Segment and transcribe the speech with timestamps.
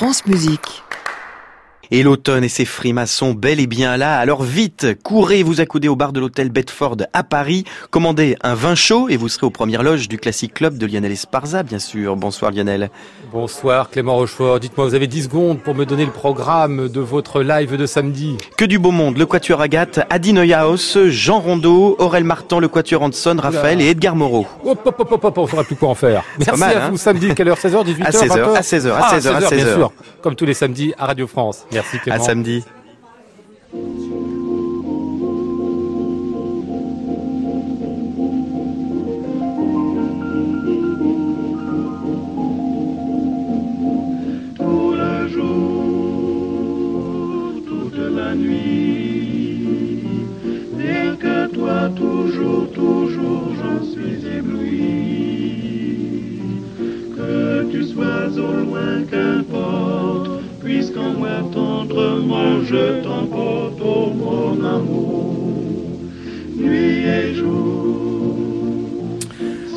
[0.00, 0.82] France Musique.
[1.92, 5.96] Et l'automne et ses frimas bel et bien là, alors vite, courez vous accouder au
[5.96, 9.82] bar de l'hôtel Bedford à Paris, commandez un vin chaud et vous serez aux premières
[9.82, 12.14] loges du Classic Club de Lionel Esparza, bien sûr.
[12.14, 12.90] Bonsoir Lionel.
[13.32, 14.60] Bonsoir Clément Rochefort.
[14.60, 18.36] Dites-moi, vous avez 10 secondes pour me donner le programme de votre live de samedi.
[18.56, 23.02] Que du beau monde, le Quatuor Agathe, Adi Neuhaus, Jean Rondeau, Aurel Martin, le Quatuor
[23.02, 24.46] Hanson, Raphaël et Edgar Moreau.
[24.64, 26.22] Hop, hop, hop, hop, on saura plus quoi en faire.
[26.38, 26.90] Merci à hein.
[26.90, 27.58] vous samedi, quelle heure?
[27.58, 29.54] 16h, 18h À 16h, à 16h, à 16h, à 16h.
[29.56, 29.92] bien sûr.
[30.22, 31.66] Comme tous les samedis à Radio France.
[31.72, 32.16] Merci Clément.
[32.16, 32.64] À samedi.
[44.56, 45.92] tout le jour,
[47.66, 49.64] toute la nuit.
[50.76, 54.80] Rien que toi, toujours, toujours, j'en suis ébloui.
[57.16, 60.19] Que tu sois au loin, qu'importe,
[60.70, 65.34] puisqu'en moi tendrement je t'emporte, oh mon amour,
[66.56, 68.19] nuit et jour.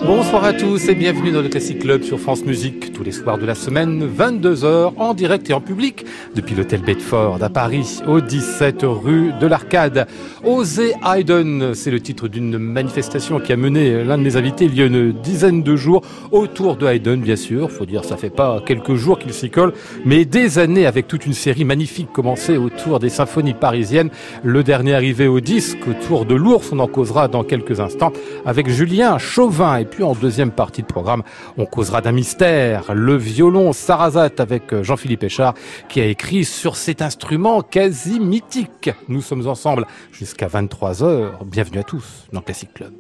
[0.05, 3.37] Bonsoir à tous et bienvenue dans le Classic Club sur France Musique tous les soirs
[3.37, 8.19] de la semaine, 22h en direct et en public depuis l'hôtel Bedford à Paris au
[8.19, 10.05] 17 rue de l'Arcade.
[10.43, 14.75] Osez Haydn, c'est le titre d'une manifestation qui a mené l'un de mes invités il
[14.75, 16.01] y a une dizaine de jours
[16.31, 17.71] autour de Haydn bien sûr.
[17.71, 19.71] Faut dire ça fait pas quelques jours qu'il s'y colle,
[20.03, 24.09] mais des années avec toute une série magnifique commencée autour des symphonies parisiennes.
[24.43, 28.11] Le dernier arrivé au disque autour de l'ours, on en causera dans quelques instants
[28.45, 31.23] avec Julien Chauvin et puis en deuxième partie de programme,
[31.57, 35.53] on causera d'un mystère, le violon Sarrazate avec Jean-Philippe Échard
[35.87, 38.89] qui a écrit sur cet instrument quasi mythique.
[39.07, 41.45] Nous sommes ensemble jusqu'à 23h.
[41.45, 42.93] Bienvenue à tous dans Classic Club.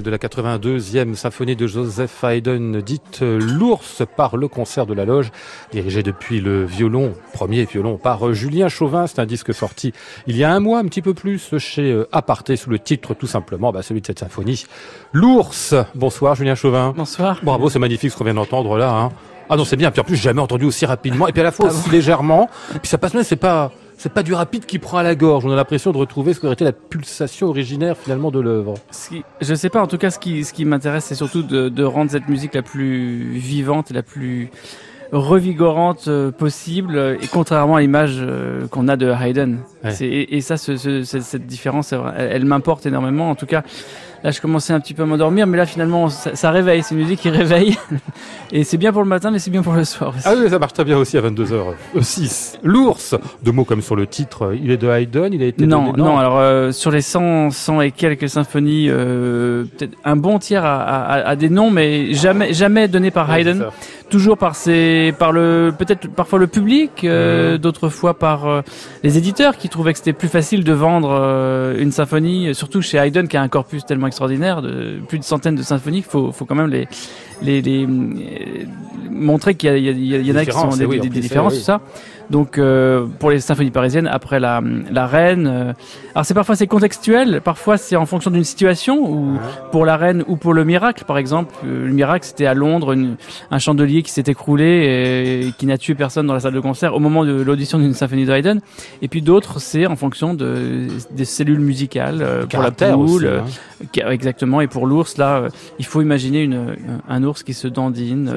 [0.00, 5.04] Finale de la 82e symphonie de Joseph Haydn, dite L'ours par le concert de la
[5.04, 5.30] loge,
[5.72, 9.06] dirigé depuis le violon, premier violon par Julien Chauvin.
[9.06, 9.92] C'est un disque sorti
[10.26, 13.26] il y a un mois, un petit peu plus, chez Aparté, sous le titre tout
[13.26, 14.64] simplement, bah, celui de cette symphonie.
[15.12, 15.74] L'ours.
[15.94, 16.94] Bonsoir Julien Chauvin.
[16.96, 17.40] Bonsoir.
[17.42, 18.92] Bravo, c'est magnifique ce qu'on vient d'entendre là.
[18.92, 19.10] Hein.
[19.48, 19.90] Ah non, c'est bien.
[19.90, 21.26] Puis en plus, jamais entendu aussi rapidement.
[21.26, 22.48] Et puis à la fois ah aussi légèrement.
[22.80, 25.44] puis ça passe même, c'est pas, c'est pas du rapide qui prend à la gorge.
[25.44, 28.76] On a l'impression de retrouver ce qu'aurait été la pulsation originaire finalement de l'œuvre.
[29.42, 29.82] Je sais pas.
[29.82, 32.54] En tout cas, ce qui, ce qui m'intéresse, c'est surtout de, de rendre cette musique
[32.54, 34.50] la plus vivante et la plus
[35.12, 39.56] revigorante euh, possible et contrairement à l'image euh, qu'on a de Haydn.
[40.00, 43.28] Et, et, ça, ce, ce, cette différence, elle, elle m'importe énormément.
[43.28, 43.64] En tout cas,
[44.22, 46.82] Là, je commençais un petit peu à m'endormir, mais là, finalement, ça, ça réveille.
[46.82, 47.78] C'est une musique qui réveille.
[48.52, 50.24] Et c'est bien pour le matin, mais c'est bien pour le soir aussi.
[50.26, 52.58] Ah oui, ça marche très bien aussi à 22h6.
[52.62, 55.92] L'ours, deux mots comme sur le titre, il est de Haydn, il a été Non,
[55.96, 60.64] non, alors euh, sur les 100, 100 et quelques symphonies, euh, peut-être un bon tiers
[60.64, 63.64] à, à, à, des noms, mais jamais, jamais donné par Haydn.
[64.10, 67.58] Toujours par ses, par le, peut-être parfois le public, euh, mmh.
[67.58, 68.60] d'autres fois par euh,
[69.04, 72.98] les éditeurs qui trouvaient que c'était plus facile de vendre euh, une symphonie, surtout chez
[72.98, 76.30] Haydn qui a un corpus tellement extraordinaire, de plus de centaines de symphonies, il faut,
[76.32, 76.86] faut quand même les,
[77.42, 77.86] les, les
[79.10, 81.60] montrer qu'il y, y, y, en a qui sont des, oui, des, des différences, tout
[81.60, 81.80] ça.
[82.30, 85.72] Donc euh, pour les symphonies parisiennes, après la, la reine, euh,
[86.14, 89.36] alors c'est parfois c'est contextuel, parfois c'est en fonction d'une situation ou
[89.72, 92.92] pour la reine ou pour le miracle, par exemple, euh, le miracle c'était à Londres,
[92.92, 93.16] une,
[93.50, 96.60] un chandelier qui s'est écroulé et, et qui n'a tué personne dans la salle de
[96.60, 98.60] concert au moment de l'audition d'une symphonie de Haydn.
[99.02, 104.00] Et puis d'autres c'est en fonction de des cellules musicales euh, pour la poule, aussi,
[104.02, 104.08] hein.
[104.08, 104.60] exactement.
[104.60, 105.48] Et pour l'ours là,
[105.80, 106.76] il faut imaginer une,
[107.08, 108.34] un ours qui se dandine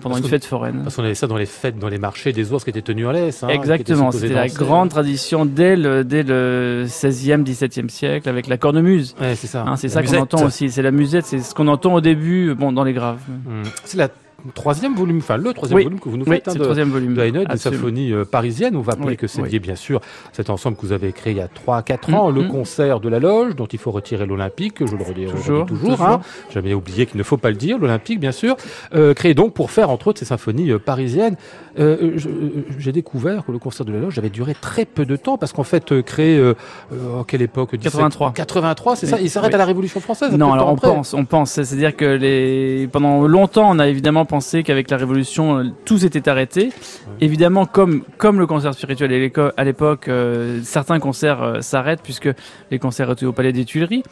[0.00, 0.80] pendant Parce une fête foraine.
[0.82, 3.06] Parce qu'on avait ça dans les fêtes, dans les marchés, des ours qui étaient tenus
[3.06, 3.42] en laisse.
[3.42, 8.56] Hein, Exactement, c'était la grande tradition dès le, dès le 16e, 17e siècle avec la
[8.56, 9.14] cornemuse.
[9.20, 9.64] Ouais, c'est ça.
[9.66, 10.70] Hein, c'est ça qu'on entend aussi.
[10.70, 13.20] C'est la musette, c'est ce qu'on entend au début, bon, dans les graves.
[13.28, 13.62] Mmh.
[13.84, 14.08] C'est la
[14.54, 15.84] troisième volume, enfin le troisième oui.
[15.84, 17.14] volume que vous nous oui, faites hein, de, troisième volume.
[17.14, 18.76] de Haydn, une symphonie euh, parisienne.
[18.76, 19.50] On va rappeler oui, que c'est oui.
[19.50, 20.00] lié bien sûr
[20.32, 22.48] cet ensemble que vous avez créé il y a 3-4 ans, Mm, le mm.
[22.48, 26.02] concert de la loge dont il faut retirer l'Olympique, je le redis Toujours, toujours, toujours.
[26.02, 26.20] Hein,
[26.50, 28.56] jamais oublié qu'il ne faut pas le dire, l'Olympique bien sûr,
[28.94, 31.36] euh, créé donc pour faire entre autres ces symphonies euh, parisiennes.
[32.78, 35.52] J'ai découvert que le concert de la loge avait duré très peu de temps parce
[35.52, 36.42] qu'en fait créé
[37.14, 38.32] en quelle époque 17 83.
[38.32, 39.16] 83, c'est ça?
[39.16, 39.54] Oui, Il s'arrête oui.
[39.56, 41.52] à la Révolution française Non, alors on pense, on pense.
[41.52, 46.28] C'est-à-dire que les pendant longtemps, on a évidemment pensé qu'avec la Révolution, euh, tout s'était
[46.28, 46.70] arrêté.
[47.20, 52.28] Évidemment, comme comme le concert spirituel à l'époque, euh, certains concerts euh, s'arrêtent puisque
[52.70, 54.02] les concerts étaient au Palais des Tuileries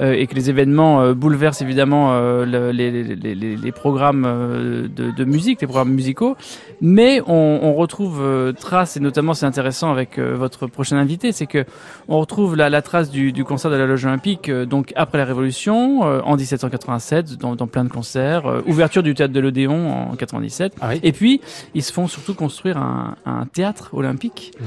[0.00, 4.22] et que les événements bouleversent évidemment le- les, les, les, les- les programmes
[4.94, 6.36] de, de musique, les programmes musicaux.
[6.80, 8.22] Mais on, on retrouve
[8.58, 11.64] trace et notamment c'est intéressant avec votre prochain invité, c'est que
[12.08, 15.24] on retrouve la, la trace du, du concert de la loge olympique donc après la
[15.24, 20.74] Révolution en 1787 dans, dans plein de concerts, ouverture du théâtre de l'Odéon en 97
[20.80, 21.00] Ah oui.
[21.02, 21.40] et puis
[21.74, 24.66] ils se font surtout construire un, un théâtre olympique Mhm.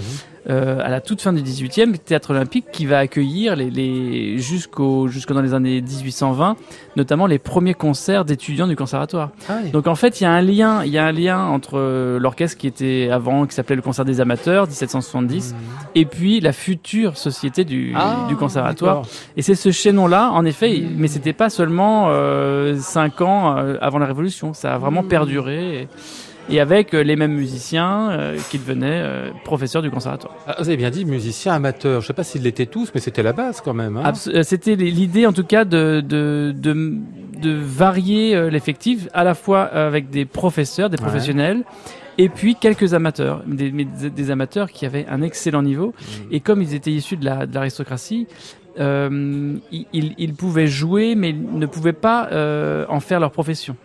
[0.49, 5.07] Euh, à la toute fin du 18e, théâtre olympique qui va accueillir les, les jusqu'au
[5.07, 6.55] jusqu'au dans les années 1820
[6.95, 9.31] notamment les premiers concerts d'étudiants du conservatoire.
[9.49, 9.71] Ah oui.
[9.71, 12.19] Donc en fait, il y a un lien, il y a un lien entre euh,
[12.19, 15.55] l'orchestre qui était avant, qui s'appelait le concert des amateurs, 1770,
[15.95, 19.01] et puis la future société du, Ah, du conservatoire.
[19.35, 23.75] Et c'est ce chaînon-là, en effet, il- mais c'était pas seulement euh, cinq ans euh,
[23.81, 25.81] avant la Révolution, ça a vraiment perduré.
[25.81, 25.87] Et,
[26.49, 30.35] et avec euh, les mêmes musiciens euh, qui devenaient euh, professeurs du conservatoire.
[30.47, 32.01] Ah, vous avez bien dit musicien amateur.
[32.01, 33.97] Je sais pas s'ils l'étaient tous, mais c'était la base quand même.
[33.97, 34.13] Hein.
[34.43, 36.97] C'était l'idée en tout cas de, de, de,
[37.41, 41.03] de varier l'effectif à la fois avec des professeurs, des Ouais.
[41.03, 41.63] professionnels,
[42.17, 45.93] et puis quelques amateurs, des, amateurs qui avaient un excellent niveau.
[46.31, 48.27] Et comme ils étaient issus de la- de l'aristocratie,
[48.79, 53.75] euh, ils, pouvaient jouer, mais ils ne pouvaient pas euh, en faire leur profession.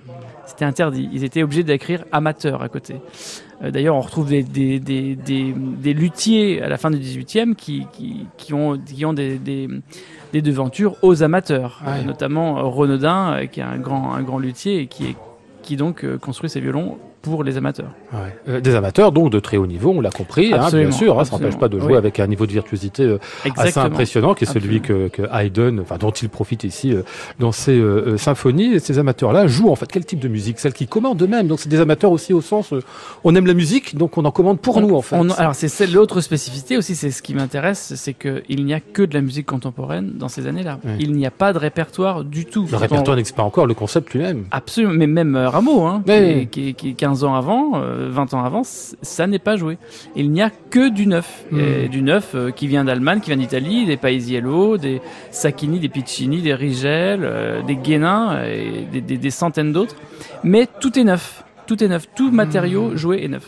[0.50, 1.08] C'était interdit.
[1.12, 2.96] Ils étaient obligés d'écrire amateur à côté.
[3.62, 7.54] Euh, D'ailleurs, on retrouve des, des, des, des, des luthiers à la fin du 18e
[7.54, 9.38] qui, qui, qui ont, qui ont des,
[10.34, 12.00] devantures aux amateurs, Ouais.
[12.00, 15.16] Euh, notamment euh, Renaudin, qui est un grand, un grand luthier et qui, est,
[15.62, 17.90] qui donc construit ses violons pour les amateurs.
[18.12, 18.34] Ouais.
[18.48, 21.20] Euh, des amateurs, donc de très haut niveau, on l'a compris, hein, bien sûr.
[21.20, 21.96] hein, ça n'empêche pas de jouer Oui.
[21.98, 23.18] avec un niveau de virtuosité euh,
[23.56, 27.02] assez impressionnant, qui est celui que, que Haydn, enfin dont il profite ici euh,
[27.38, 27.80] dans ses
[28.16, 28.74] symphonies.
[28.74, 30.58] Et ces amateurs-là jouent en fait quel type de musique?
[30.58, 31.46] Celle qui commande eux-mêmes.
[31.46, 32.72] Donc c'est des amateurs aussi au sens,
[33.24, 35.16] on aime la musique, donc on en commande pour On- nous en fait.
[35.16, 38.80] on- alors c'est l'autre spécificité aussi, c'est ce qui m'intéresse, c'est que il n'y a
[38.80, 40.78] que de la musique contemporaine dans ces années-là.
[40.84, 40.92] Oui.
[41.00, 42.66] Il n'y a pas de répertoire du tout.
[42.70, 44.44] le répertoire n'existe pas encore le concept lui-même.
[44.50, 46.46] Absolument, mais même Rameau, hein, Oui.
[46.50, 49.78] qui, qui, qui- 15 ans avant, 20 ans avant, ça n'est pas joué.
[50.14, 53.84] Il n'y a que du neuf, et du neuf qui vient d'Allemagne, qui vient d'Italie,
[53.84, 55.00] des Paisiello, des
[55.32, 57.28] Sacchini, des Piccini, des Rigel,
[57.66, 59.96] des Guénin et des, des, des centaines d'autres.
[60.44, 63.46] Mais tout est neuf tout est neuf, tout matériau joué est neuf.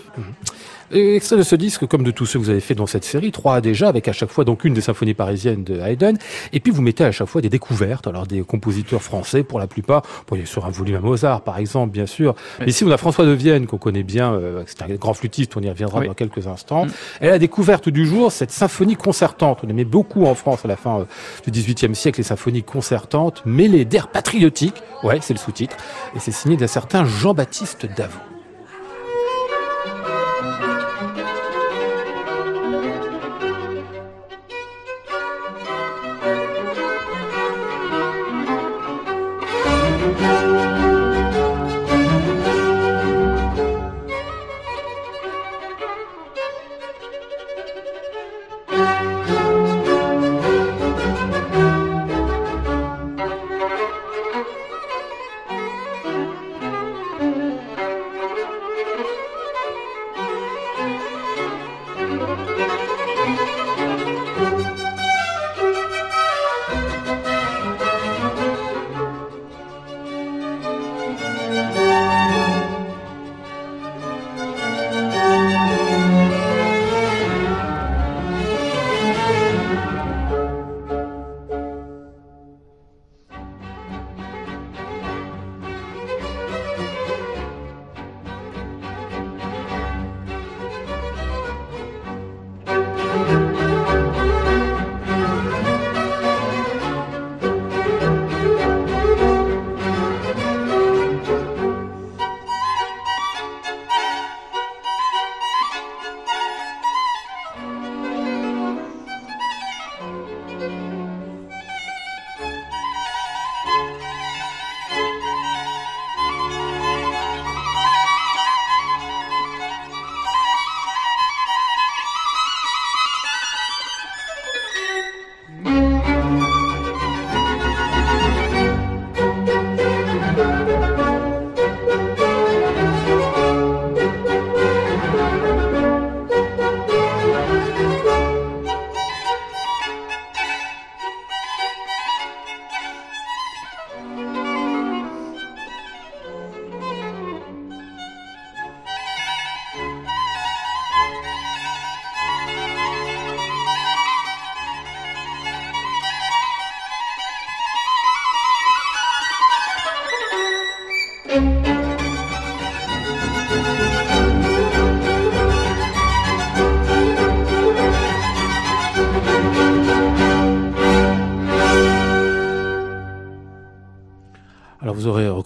[0.92, 3.04] Et extrait de ce disque, comme de tous ceux que vous avez fait dans cette
[3.04, 6.18] série, trois déjà, avec à chaque fois donc une des symphonies parisiennes de Haydn,
[6.52, 9.66] et puis vous mettez à chaque fois des découvertes, alors des compositeurs français pour la
[9.66, 12.34] plupart, pour sur un volume à Mozart par exemple, bien sûr.
[12.60, 15.56] Mais ici on a François de Vienne qu'on connaît bien, euh, c'est un grand flûtiste,
[15.56, 16.86] on y reviendra dans quelques instants.
[16.86, 16.90] Mm.
[17.22, 19.60] Et la découverte du jour, cette symphonie concertante.
[19.64, 21.04] On aimait beaucoup en France à la fin euh,
[21.44, 25.76] du XVIIIe siècle les symphonies concertantes, mêlées d'air patriotiques, ouais, c'est le sous-titre,
[26.14, 28.31] et c'est signé d'un certain Jean-Baptiste Davot.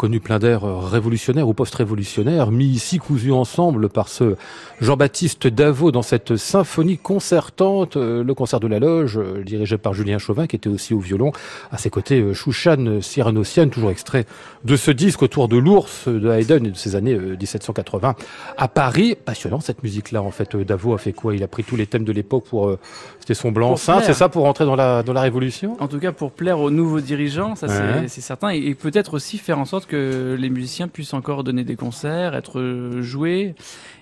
[0.06, 4.36] Connu plein d'air révolutionnaires ou post-révolutionnaires, mis ici cousus ensemble par ce
[4.80, 9.94] Jean-Baptiste Davot dans cette symphonie concertante, euh, le concert de la loge, euh, dirigé par
[9.94, 11.32] Julien Chauvin, qui était aussi au violon.
[11.72, 14.26] À ses côtés, euh, Chouchan Cyranosian, toujours extrait
[14.64, 18.14] de ce disque autour de l'ours de Haydn et de ses années 1780
[18.56, 19.16] à Paris.
[19.24, 20.56] Passionnant cette musique-là, en fait.
[20.56, 21.34] Davot a fait quoi?
[21.34, 22.76] Il a pris tous les thèmes de l'époque pour...
[23.18, 25.76] C'était son blanc sein, c'est ça, pour rentrer dans la, dans la Révolution?
[25.80, 27.66] En tout cas, pour plaire aux nouveaux dirigeants, ça
[28.06, 29.95] c'est certain, et, et peut-être aussi faire en sorte que
[30.38, 33.54] les musiciens puissent encore donner des concerts, être joués.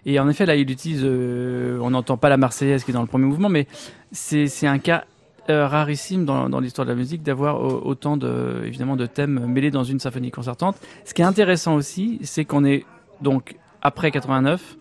[0.07, 3.01] Et en effet, là, il utilise, euh, on n'entend pas la Marseillaise qui est dans
[3.01, 3.67] le premier mouvement, mais
[4.13, 5.05] c'est un cas
[5.51, 9.71] euh, rarissime dans, dans l'histoire de la musique d'avoir autant de, évidemment, de thèmes mêlés
[9.71, 10.77] dans une symphonie concertante.
[11.05, 12.85] Ce qui est intéressant aussi, c'est qu'on est
[13.21, 14.77] donc après 89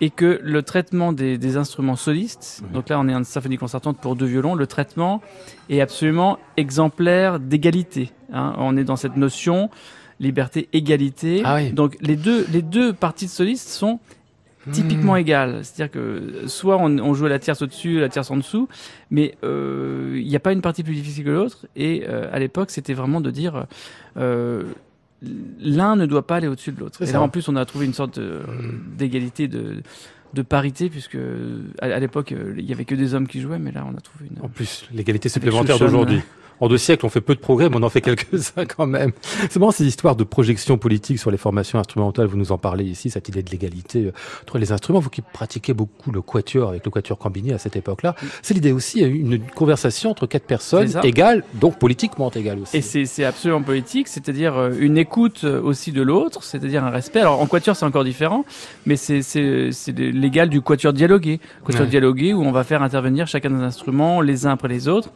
[0.00, 3.98] et que le traitement des, des instruments solistes, donc là on est en symphonie concertante
[3.98, 5.22] pour deux violons, le traitement
[5.70, 8.12] est absolument exemplaire d'égalité.
[8.32, 8.54] Hein.
[8.58, 9.70] On est dans cette notion
[10.20, 11.42] liberté, égalité.
[11.44, 11.72] Ah oui.
[11.72, 14.00] Donc les deux, les deux parties de solistes sont
[14.72, 15.18] typiquement hmm.
[15.18, 15.60] égal.
[15.62, 18.68] C'est-à-dire que soit on, on, joue à la tierce au-dessus, la tierce en dessous,
[19.10, 21.66] mais euh, il n'y a pas une partie plus difficile que l'autre.
[21.76, 23.66] Et euh, à l'époque, c'était vraiment de dire
[24.16, 24.64] euh,
[25.60, 27.02] l'un ne doit pas aller au-dessus de l'autre.
[27.02, 28.96] Et là, en plus, on a trouvé une sorte hmm.
[28.96, 29.82] d'égalité de,
[30.34, 31.18] de parité puisque
[31.80, 34.26] à, l'époque il y avait que des hommes qui jouaient mais là on a trouvé
[34.30, 36.20] une en plus l'égalité supplémentaire d'aujourd'hui
[36.60, 39.12] en deux siècles, on fait peu de progrès, mais on en fait quelques-uns quand même.
[39.50, 42.26] C'est marrant ces histoires de projection politique sur les formations instrumentales.
[42.26, 45.00] Vous nous en parlez ici, cette idée de l'égalité euh, entre les instruments.
[45.00, 48.72] Vous qui pratiquez beaucoup le quatuor avec le quatuor Cambini à cette époque-là, c'est l'idée
[48.72, 52.76] aussi une conversation entre quatre personnes égales, donc politiquement égales aussi.
[52.76, 57.20] Et c'est absolument politique, c'est-à-dire euh, une écoute euh, aussi de l'autre, c'est-à-dire un respect.
[57.20, 58.44] Alors en quatuor, c'est encore différent,
[58.84, 59.22] mais c'est
[59.96, 61.40] l'égal du quatuor dialogué.
[61.64, 65.10] Quatuor dialogué où on va faire intervenir chacun des instruments les uns après les autres.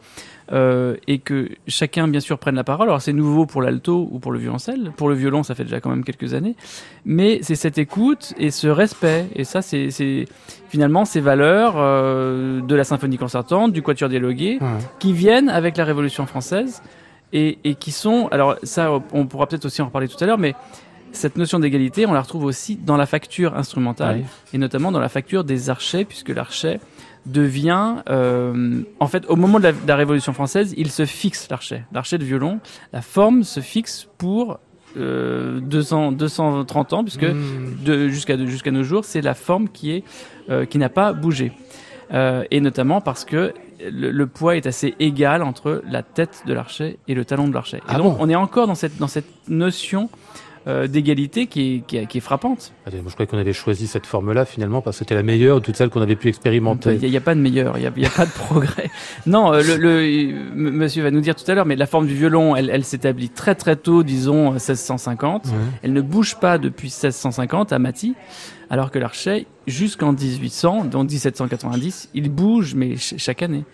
[0.51, 2.89] Euh, et que chacun bien sûr prenne la parole.
[2.89, 5.79] Alors c'est nouveau pour l'alto ou pour le violoncelle, pour le violon ça fait déjà
[5.79, 6.55] quand même quelques années,
[7.05, 9.27] mais c'est cette écoute et ce respect.
[9.33, 10.25] Et ça c'est
[10.67, 14.59] finalement ces valeurs euh, de la symphonie concertante, du quatuor dialogué,
[14.99, 16.81] qui viennent avec la Révolution française
[17.31, 20.37] et, et qui sont alors ça on pourra peut-être aussi en reparler tout à l'heure,
[20.37, 20.53] mais
[21.13, 25.09] cette notion d'égalité, on la retrouve aussi dans la facture instrumentale, et notamment dans la
[25.09, 26.79] facture des archets, puisque l'archet
[27.25, 31.83] devient, euh, en fait, au moment de la, Révolution française, il se fixe l'archet.
[31.93, 32.59] L'archet de violon,
[32.93, 34.59] la forme se fixe pour
[34.97, 38.07] euh, 200, 230 ans, puisque hmm.
[38.09, 40.03] jusqu'à jusqu'à nos jours, c'est la forme qui est
[40.49, 41.53] euh, qui n'a pas bougé.
[42.13, 46.99] Euh, et notamment parce que le, poids est assez égal entre la tête de l'archet
[47.07, 47.81] et le talon de l'archet.
[47.87, 50.09] Ah donc, on est encore dans cette dans cette notion
[50.67, 52.73] euh, d'égalité qui est, qui, est, frappante.
[52.85, 55.65] moi, je croyais qu'on avait choisi cette forme-là finalement parce que c'était la meilleure de
[55.65, 56.99] toutes celles qu'on avait pu expérimenter.
[57.01, 58.89] Il n'y a, pas de meilleure, il n'y a, a, pas de progrès.
[59.25, 62.15] Non, euh, le, le, monsieur va nous dire tout à l'heure, mais la forme du
[62.15, 65.47] violon, elle, elle s'établit très très tôt, disons 1650.
[65.83, 68.15] Elle ne bouge pas depuis 1650 à Mati
[68.71, 73.65] alors que l'archet, jusqu'en 1800, donc 1790, il bouge, mais chaque année.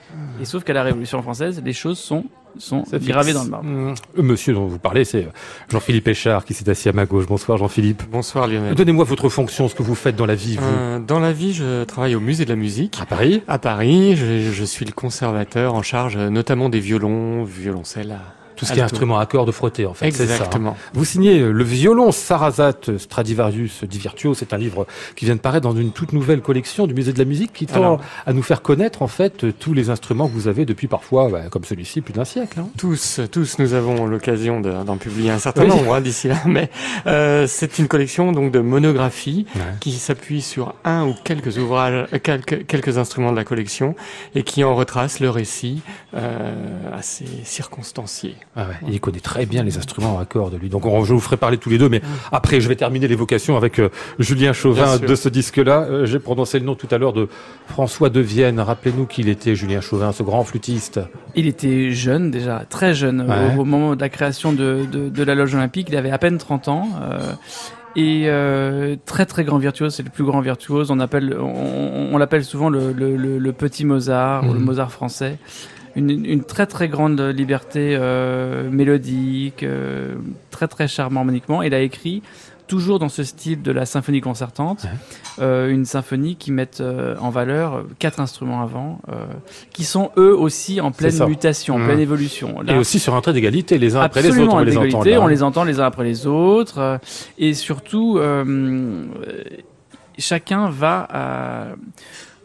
[0.41, 2.25] Et sauf qu'à la Révolution française, les choses sont
[2.59, 3.65] sont gravées dans le marbre.
[3.67, 3.95] Mmh.
[4.17, 5.27] Monsieur dont vous parlez, c'est
[5.69, 7.25] Jean-Philippe Échard qui s'est assis à ma gauche.
[7.27, 8.03] Bonsoir Jean-Philippe.
[8.11, 8.75] Bonsoir Lionel.
[8.75, 10.57] Donnez-moi votre fonction, ce que vous faites dans la vie.
[10.57, 10.63] Vous.
[10.65, 12.97] Euh, dans la vie, je travaille au musée de la musique.
[13.01, 18.17] À Paris À Paris, je, je suis le conservateur en charge notamment des violons, violoncelles
[18.57, 20.05] tout ce qui est instrument à cordes frotté, en fait.
[20.05, 20.09] Hein.
[20.09, 20.75] Exactement.
[20.93, 24.33] Vous signez euh, le violon Sarasate Stradivarius Divirtuo.
[24.33, 24.85] C'est un livre
[25.15, 27.67] qui vient de paraître dans une toute nouvelle collection du Musée de la musique qui
[27.67, 31.29] tend à nous faire connaître, en fait, tous les instruments que vous avez depuis parfois,
[31.29, 32.59] bah, comme celui-ci, plus d'un siècle.
[32.59, 32.67] Hein.
[32.77, 36.37] Tous, tous, nous avons l'occasion d'en publier un certain nombre hein, d'ici là.
[36.45, 36.69] Mais
[37.05, 39.45] euh, c'est une collection donc de monographies
[39.79, 43.95] qui s'appuie sur un ou quelques ouvrages, euh, quelques, quelques instruments de la collection
[44.35, 45.81] et qui en retrace le récit
[46.15, 48.35] euh, assez circonstancié.
[48.59, 50.67] Ah ouais, il connaît très bien les instruments à cordes, lui.
[50.67, 53.77] Donc je vous ferai parler tous les deux, mais après je vais terminer l'évocation avec
[53.77, 55.81] euh, Julien Chauvin de ce disque-là.
[55.81, 57.29] Euh, j'ai prononcé le nom tout à l'heure de
[57.67, 58.59] François de Vienne.
[58.59, 60.99] Rappelez-nous qu'il était Julien Chauvin, ce grand flûtiste.
[61.35, 63.21] Il était jeune déjà, très jeune.
[63.55, 66.67] Au, moment de la création de, de, la loge olympique, il avait à peine 30
[66.67, 66.89] ans.
[67.01, 67.33] Euh,
[67.95, 70.89] et très très grand virtuose, c'est le plus grand virtuose.
[70.89, 74.63] On appelle, on, l'appelle souvent le, le, le, petit Mozart ou le mmh.
[74.63, 75.37] Mozart français
[75.97, 80.15] une, très très grande liberté euh, mélodique, euh,
[80.51, 81.63] très très charmant harmoniquement.
[81.63, 82.21] Il a écrit
[82.67, 84.85] toujours dans ce style de la symphonie concertante,
[85.39, 88.99] euh, une symphonie qui met en valeur quatre instruments avant,
[89.71, 91.85] qui sont eux aussi en pleine mutation, en mmh.
[91.85, 92.63] pleine évolution.
[92.67, 95.01] et aussi sur un trait d'égalité, les uns après les autres, on les entend.
[95.21, 96.99] On les entend les uns après les autres,
[97.37, 98.19] et surtout,
[100.17, 101.67] chacun va à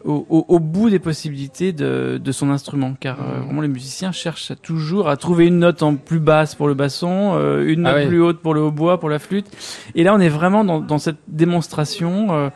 [0.05, 3.45] au, bout des possibilités de, son instrument, car euh, mmh.
[3.45, 7.33] vraiment les musiciens cherchent toujours à trouver une note en plus basse pour le basson,
[7.35, 9.47] euh, une ah note plus haute pour le hautbois, pour la flûte.
[9.95, 12.33] Et là, on est vraiment dans, dans cette démonstration.
[12.33, 12.49] Euh,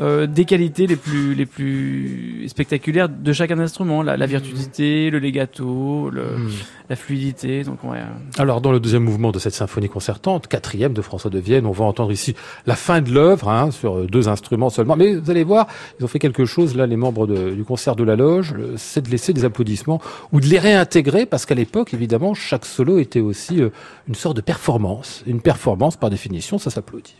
[0.00, 4.30] euh, des qualités les plus les plus spectaculaires de chacun instrument, la, la mm.
[4.30, 6.50] virtuosité, le legato, le, mm.
[6.88, 7.64] la fluidité.
[7.64, 7.98] Donc ouais.
[8.38, 11.72] Alors dans le deuxième mouvement de cette symphonie concertante, quatrième de François de Vienne, on
[11.72, 12.34] va entendre ici
[12.66, 14.96] la fin de l'œuvre hein, sur deux instruments seulement.
[14.96, 15.66] Mais vous allez voir,
[15.98, 19.10] ils ont fait quelque chose là, les membres du concert de la loge, c'est de
[19.10, 20.00] laisser des applaudissements
[20.32, 23.70] ou de les réintégrer parce qu'à l'époque, évidemment, chaque solo était aussi euh,
[24.08, 25.22] une sorte de performance.
[25.26, 27.16] Une performance, par définition, ça s'applaudit.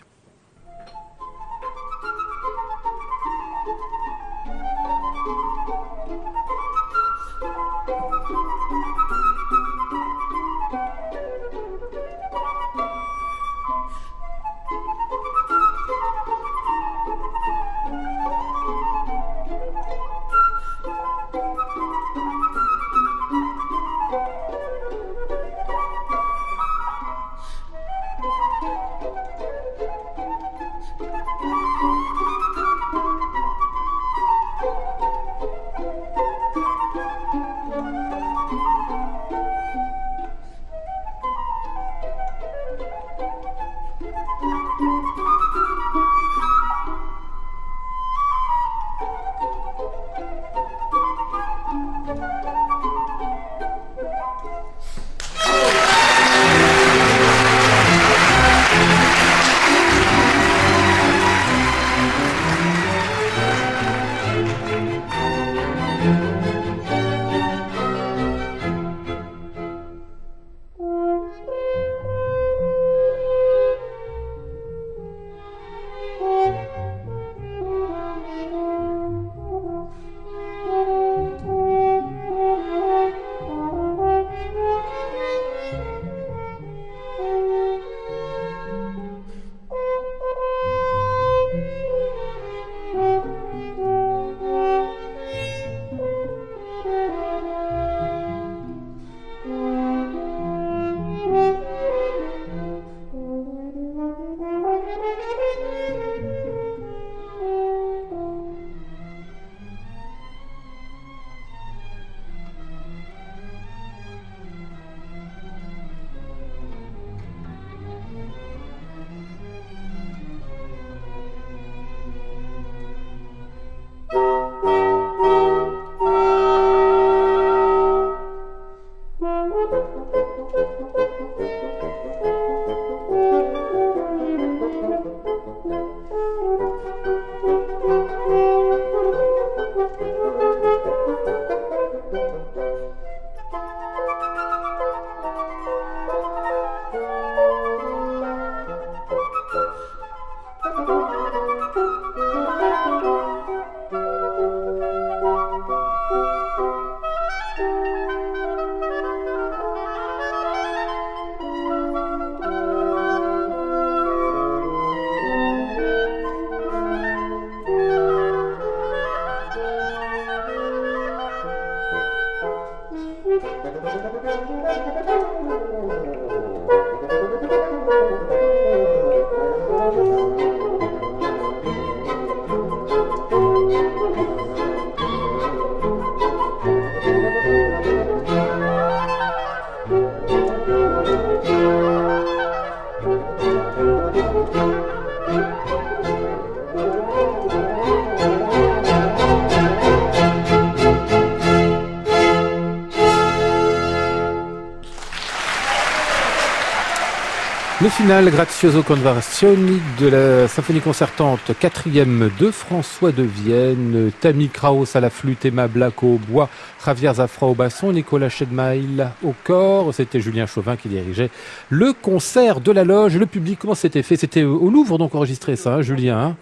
[207.88, 215.00] Finale Grazioso Conversioni de la symphonie concertante quatrième de François de Vienne, Tammy Kraus à
[215.00, 216.50] la flûte, Emma Black au bois,
[216.84, 219.94] Javier Zafra au basson, Nicolas Schedmail au corps.
[219.94, 221.30] C'était Julien Chauvin qui dirigeait
[221.70, 223.16] le concert de la loge.
[223.16, 224.16] Le public, comment c'était fait?
[224.16, 226.36] C'était au Louvre donc enregistré ça, hein, Julien hein?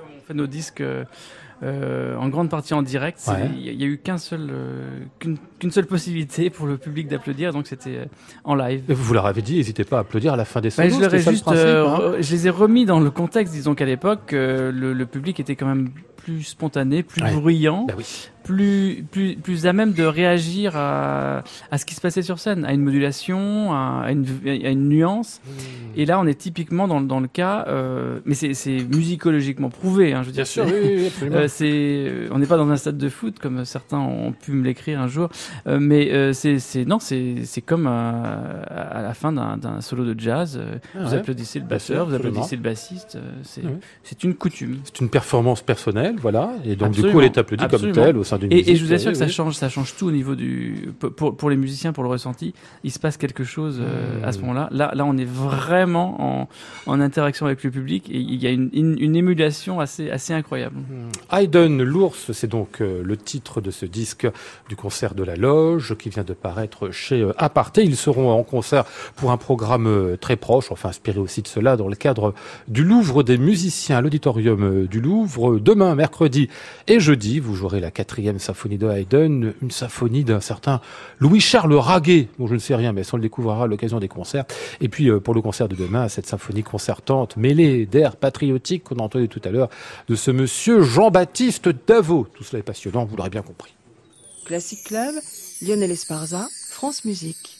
[0.00, 1.04] On fait nos disques euh,
[1.62, 3.20] euh, en grande partie en direct.
[3.54, 7.66] Il n'y a, eu qu'un seul, euh, qu'une seule possibilité pour le public d'applaudir, donc
[7.66, 8.04] c'était euh,
[8.44, 8.82] en live.
[8.88, 11.46] vous leur avez dit, n'hésitez pas à applaudir à la fin des bah, je, juste,
[11.48, 15.56] hein je les ai remis dans le contexte, disons qu'à l'époque, le, le, public était
[15.56, 17.84] quand même plus spontané, plus bruyant.
[17.86, 22.22] Bah oui plus, plus, plus à même de réagir à, à ce qui se passait
[22.22, 25.40] sur scène, à une modulation, à, une, à une, nuance.
[25.44, 25.50] Mmh.
[25.96, 28.54] Et là, on est typiquement dans, dans le cas, euh, mais c'est
[28.92, 30.12] musicologiquement prouvé.
[30.12, 31.30] Hein, je veux Bien dire, sûr, oui, absolument.
[31.40, 34.64] Euh, c'est, on n'est pas dans un stade de foot comme certains ont pu me
[34.64, 35.28] l'écrire un jour,
[35.68, 38.32] euh, mais euh, c'est, non, c'est, comme à,
[38.68, 40.60] à, la fin d'un solo de jazz.
[40.94, 43.16] Ah vous applaudissez le basseur, vous applaudissez le bassiste.
[43.44, 44.78] c'est, une coutume.
[44.84, 48.24] C'est une performance personnelle, voilà, et donc du coup, elle est applaudie comme telle au
[48.24, 51.36] sein et, je vous assure que ça change, ça change tout au niveau du pour,
[51.36, 52.54] pour les musiciens, pour le ressenti.
[52.84, 54.68] Il se passe quelque chose euh, à ce moment-là.
[54.70, 56.48] Là, là, on est vraiment en,
[56.86, 60.76] en interaction avec le public et il y a une, une, émulation assez assez incroyable.
[60.76, 61.36] Mmh.
[61.36, 64.28] Haydn l'ours, c'est donc euh, le titre de ce disque
[64.68, 67.82] du concert de la Loge qui vient de paraître chez euh, Aparté.
[67.82, 68.84] Ils seront en concert
[69.16, 72.34] pour un programme très proche, enfin inspiré aussi de cela, dans le cadre
[72.68, 75.58] du Louvre des musiciens l'auditorium du Louvre.
[75.58, 76.48] Demain, mercredi
[76.86, 80.80] et jeudi, vous jouerez la quatrième symphonie de Haydn, une symphonie d'un certain
[81.18, 84.44] Louis-Charles Raguet, dont je ne sais rien, mais on le découvrira à l'occasion des concerts.
[84.80, 88.96] Et puis euh, pour le concert de demain, cette symphonie concertante mêlée d'air patriotique qu'on
[88.96, 89.68] a entendu tout à l'heure
[90.08, 92.26] de ce monsieur Jean-Baptiste Davot.
[92.34, 93.74] Tout cela est passionnant, vous l'aurez bien compris.
[94.44, 95.14] Classic Club,
[95.62, 97.59] Lionel Esparza, France Musique.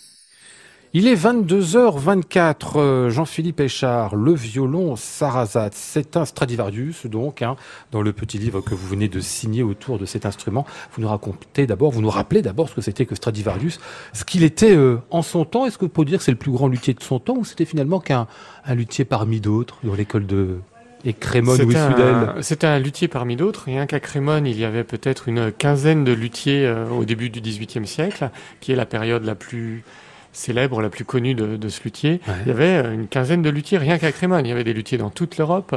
[0.93, 5.71] Il est 22h24, euh, Jean-Philippe Échard, le violon Sarrazat.
[5.73, 7.55] C'est un Stradivarius, donc, hein,
[7.93, 10.67] dans le petit livre que vous venez de signer autour de cet instrument.
[10.93, 13.79] Vous nous racontez d'abord, vous nous rappelez d'abord ce que c'était que Stradivarius,
[14.13, 15.65] ce qu'il était euh, en son temps.
[15.65, 17.45] Est-ce que vous pouvez dire que c'est le plus grand luthier de son temps ou
[17.45, 18.27] c'était finalement qu'un
[18.65, 20.59] un luthier parmi d'autres dans l'école de
[21.05, 23.63] et Crémone ou C'était un luthier parmi d'autres.
[23.67, 27.41] Rien qu'à Crémone, il y avait peut-être une quinzaine de luthiers euh, au début du
[27.41, 29.85] XVIIIe siècle, qui est la période la plus
[30.33, 32.21] célèbre, la plus connue de, de ce luthier.
[32.45, 34.47] Il y avait euh, une quinzaine de luthiers, rien qu'à Crémone.
[34.47, 35.77] Il y avait des luthiers dans toute l'Europe.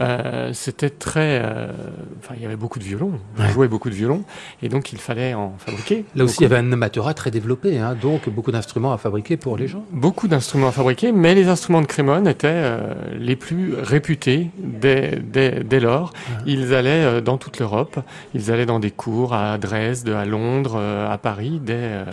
[0.00, 1.40] Euh, C'était très...
[1.42, 1.68] Euh,
[2.18, 3.12] enfin, il y avait beaucoup de violons.
[3.38, 4.24] On jouait beaucoup de violons.
[4.62, 6.04] Et donc, il fallait en fabriquer.
[6.14, 7.78] Là aussi, il y avait un amateurat très développé.
[7.78, 9.84] Hein, donc, beaucoup d'instruments à fabriquer pour les gens.
[9.92, 11.12] Beaucoup d'instruments à fabriquer.
[11.12, 16.12] Mais les instruments de Crémone étaient euh, les plus réputés dès, dès, dès lors.
[16.44, 17.98] Ils allaient dans toute l'Europe.
[18.34, 22.04] Ils allaient dans des cours à Dresde, à Londres, à Paris, dès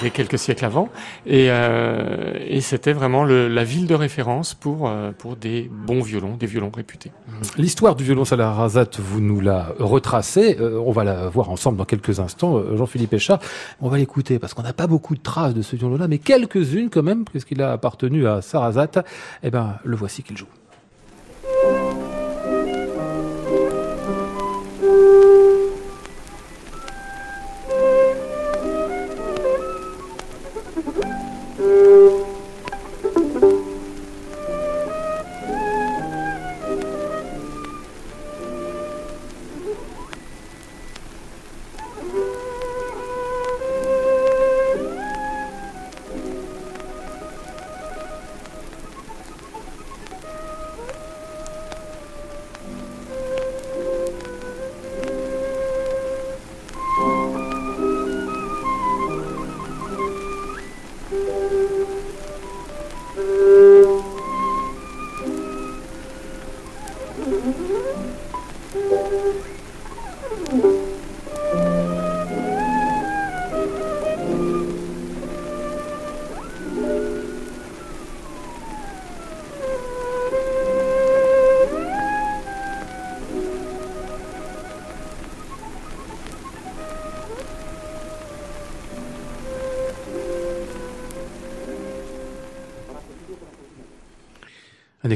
[0.00, 0.88] des quelques siècles avant.
[1.26, 6.36] Et, euh, et c'était vraiment la ville de référence pour, euh, pour des bons violons,
[6.36, 7.12] des violons réputés.
[7.56, 10.56] L'histoire du violon Salarazat, vous nous la retracez.
[10.60, 13.38] Euh, on va la voir ensemble dans quelques instants, Jean-Philippe Échat.
[13.80, 16.90] On va l'écouter parce qu'on n'a pas beaucoup de traces de ce violon-là, mais quelques-unes
[16.90, 19.04] quand même, puisqu'il a appartenu à Sarrazat.
[19.42, 20.46] Eh ben, le voici qu'il joue.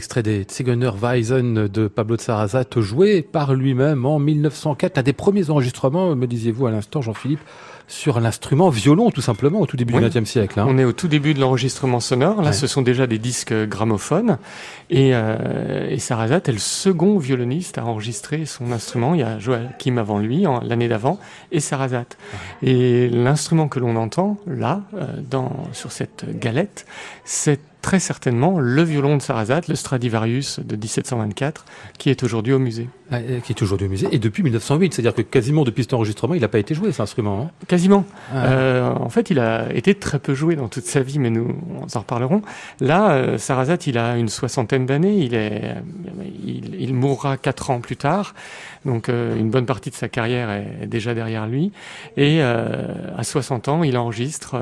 [0.00, 4.96] Extrait des Zigeuner Weisen de Pablo de Sarrazat, joué par lui-même en 1904.
[4.96, 7.40] Un des premiers enregistrements, me disiez-vous à l'instant, Jean-Philippe,
[7.86, 10.58] sur l'instrument violon, tout simplement, au tout début du XXe siècle.
[10.58, 10.64] Hein.
[10.66, 12.40] On est au tout début de l'enregistrement sonore.
[12.40, 14.38] Là, ce sont déjà des disques gramophones.
[14.88, 19.12] Et, euh, et Sarrazat est le second violoniste à enregistrer son instrument.
[19.12, 21.20] Il y a Joachim avant lui, l'année d'avant,
[21.52, 22.06] et Sarrazat.
[22.62, 26.86] Et l'instrument que l'on entend, là, euh, dans, sur cette galette,
[27.26, 31.64] c'est très certainement le violon de Sarrazat, le Stradivarius de 1724,
[31.98, 32.88] qui est aujourd'hui au musée.
[33.12, 36.34] Ah, qui est aujourd'hui au musée, et depuis 1908, c'est-à-dire que quasiment depuis cet enregistrement,
[36.34, 37.42] il n'a pas été joué cet instrument.
[37.42, 38.04] Hein quasiment.
[38.32, 38.46] Ah.
[38.46, 41.56] Euh, en fait, il a été très peu joué dans toute sa vie, mais nous
[41.92, 42.42] en reparlerons.
[42.78, 45.74] Là, euh, Sarrazat, il a une soixantaine d'années, il, est,
[46.46, 48.32] il, il, mourra quatre ans plus tard,
[48.84, 51.72] donc euh, une bonne partie de sa carrière est déjà derrière lui,
[52.16, 54.56] et euh, à 60 ans, il enregistre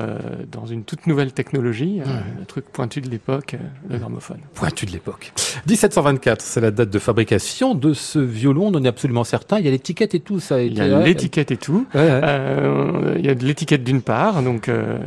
[0.51, 2.01] dans une toute nouvelle technologie,
[2.39, 3.55] le truc pointu de l'époque,
[3.89, 4.39] le gramophone.
[4.53, 5.31] Pointu de l'époque.
[5.67, 9.59] 1724, c'est la date de fabrication de ce violon, on en est absolument certain.
[9.59, 10.61] Il y a l'étiquette et tout, ça.
[10.61, 11.85] Il y a l'étiquette et tout.
[11.95, 14.97] Euh, il y a de l'étiquette d'une part, donc euh,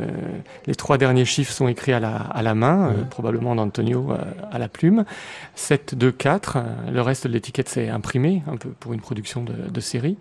[0.67, 4.11] les trois derniers chiffres sont écrits à la, à la main, euh, probablement d'Antonio
[4.51, 5.05] à la plume.
[5.55, 6.57] 7, 2, 4.
[6.91, 10.17] Le reste de l'étiquette c'est imprimé, un peu pour une production de, de série.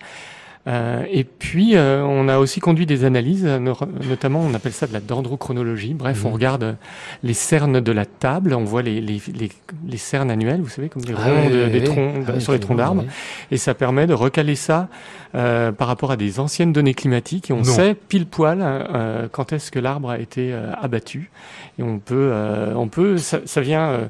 [0.68, 4.92] Euh, et puis, euh, on a aussi conduit des analyses, notamment, on appelle ça de
[4.92, 5.94] la dendrochronologie.
[5.94, 6.34] Bref, on mhm.
[6.34, 6.76] regarde
[7.24, 9.50] les cernes de la table, on voit les, les, les,
[9.86, 12.76] les cernes annuelles, vous savez, comme des ah ronds des troncs, ah sur les troncs
[12.76, 13.04] d'arbres.
[13.50, 14.88] Et ça permet de recaler ça
[15.34, 17.50] euh, par rapport à des anciennes données climatiques.
[17.50, 21.30] Et on sait pile poil euh, quand est-ce que l'arbre a été abattu.
[21.78, 22.32] Et on peut,
[22.76, 24.08] on peut ça, ça vient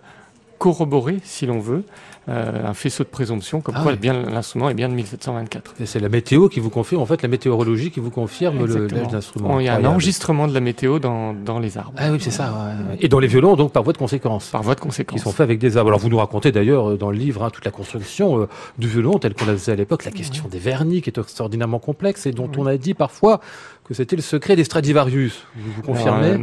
[0.59, 1.85] corroborer, si l'on veut,
[2.29, 5.75] euh, un faisceau de présomption, comme ah quoi bien l'instrument est bien de 1724.
[5.81, 9.09] Et c'est la météo qui vous confirme, en fait, la météorologie qui vous confirme l'âge
[9.09, 9.59] d'instrument.
[9.59, 11.95] Il y a un enregistrement de la météo dans, dans les arbres.
[11.97, 12.53] Ah oui, c'est ça.
[13.01, 14.51] Et dans les violons, donc par voie de conséquence.
[14.51, 15.19] Par voie de conséquence.
[15.19, 15.91] Qui sont faits avec des arbres.
[15.91, 18.89] Alors vous nous racontez d'ailleurs euh, dans le livre hein, toute la construction euh, du
[18.89, 22.27] violon tel qu'on la faisait à l'époque, la question des vernis qui est extraordinairement complexe
[22.27, 23.41] et dont on a dit parfois
[23.85, 25.45] que c'était le secret des Stradivarius.
[25.57, 26.39] Vous vous confirmez?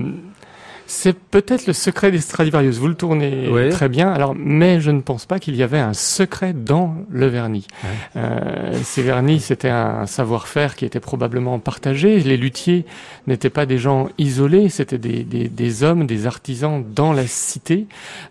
[0.89, 2.77] C'est peut-être le secret des Stradivarius.
[2.79, 4.11] Vous le tournez très bien.
[4.11, 7.67] Alors, mais je ne pense pas qu'il y avait un secret dans le vernis.
[8.15, 12.19] Euh, ces vernis, c'était un savoir-faire qui était probablement partagé.
[12.21, 12.85] Les luthiers
[13.27, 17.85] n'étaient pas des gens isolés, c'était des, des, des, hommes, des artisans dans la cité.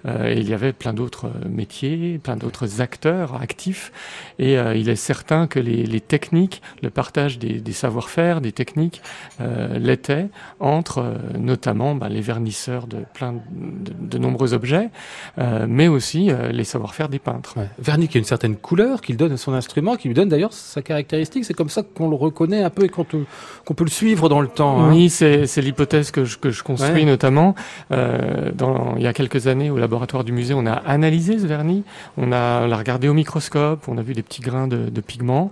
[0.07, 3.93] Euh, et il y avait plein d'autres métiers, plein d'autres acteurs actifs.
[4.41, 8.53] Et euh, il est certain que les, les, techniques, le partage des, des savoir-faire, des
[8.53, 9.01] techniques,
[9.41, 10.27] euh, l'étaient
[10.59, 14.91] entre euh, notamment ben, les vernis de plein de, nombreux objets,
[15.39, 17.55] euh, mais aussi euh, les savoir-faire des peintres.
[17.57, 17.69] Ouais.
[17.79, 20.53] Vernis qui a une certaine couleur qu'il donne à son instrument, qui lui donne d'ailleurs
[20.53, 21.45] sa caractéristique.
[21.45, 24.49] C'est comme ça qu'on le reconnaît un peu et qu'on peut le suivre dans le
[24.49, 24.81] temps.
[24.81, 24.93] Hein.
[24.93, 27.55] Oui, c'est l'hypothèse que je, que je construis notamment.
[27.93, 31.47] Euh, dans, il y a quelques années, au laboratoire du musée, on a analysé ce
[31.47, 31.85] vernis,
[32.17, 35.51] on a, l'a regardé au microscope, on a vu des petits grains de, de pigments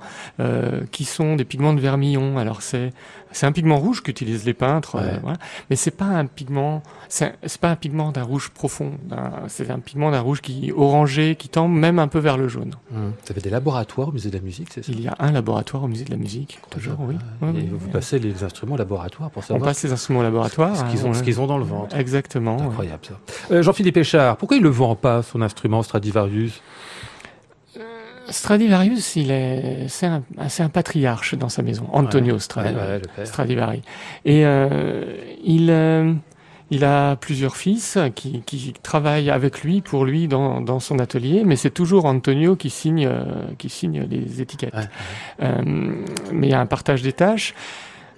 [0.91, 2.39] qui sont des pigments de vermillon.
[2.39, 2.93] Alors c'est
[3.33, 5.39] c'est un pigment rouge qu'utilisent les peintres, euh, voilà.
[5.69, 8.93] mais c'est pas un pigment, c'est pas un pigment d'un rouge profond.
[9.49, 12.75] C'est un pigment d'un rouge qui orangé, qui tend même un peu vers le jaune.
[12.91, 12.97] Mmh.
[12.97, 14.93] Vous avez des laboratoires au musée de la musique, c'est ça?
[14.93, 17.17] Il y a un laboratoire au musée de la musique, toujours, oui.
[17.41, 19.63] Vous passez les instruments au laboratoire pour savoir.
[19.63, 20.77] On passe les instruments au laboratoire.
[20.77, 21.97] Ce qu'ils ont, ce qu'ils ont dans le ventre.
[21.97, 22.61] Exactement.
[22.61, 23.15] Incroyable ça.
[23.51, 26.61] Euh, Jean-Philippe Péchard, pourquoi il ne vend pas son instrument Stradivarius?
[28.29, 33.83] Stradivarius, il est, c'est un, c'est un patriarche dans sa maison, Antonio Stradivari.
[34.25, 36.13] Et euh, il, euh,
[36.71, 41.43] il a plusieurs fils qui, qui travaillent avec lui, pour lui, dans, dans son atelier,
[41.45, 43.25] mais c'est toujours Antonio qui signe, euh,
[43.59, 44.89] qui signe les étiquettes.
[45.43, 45.63] Euh,
[46.33, 47.55] mais il y a un partage des tâches.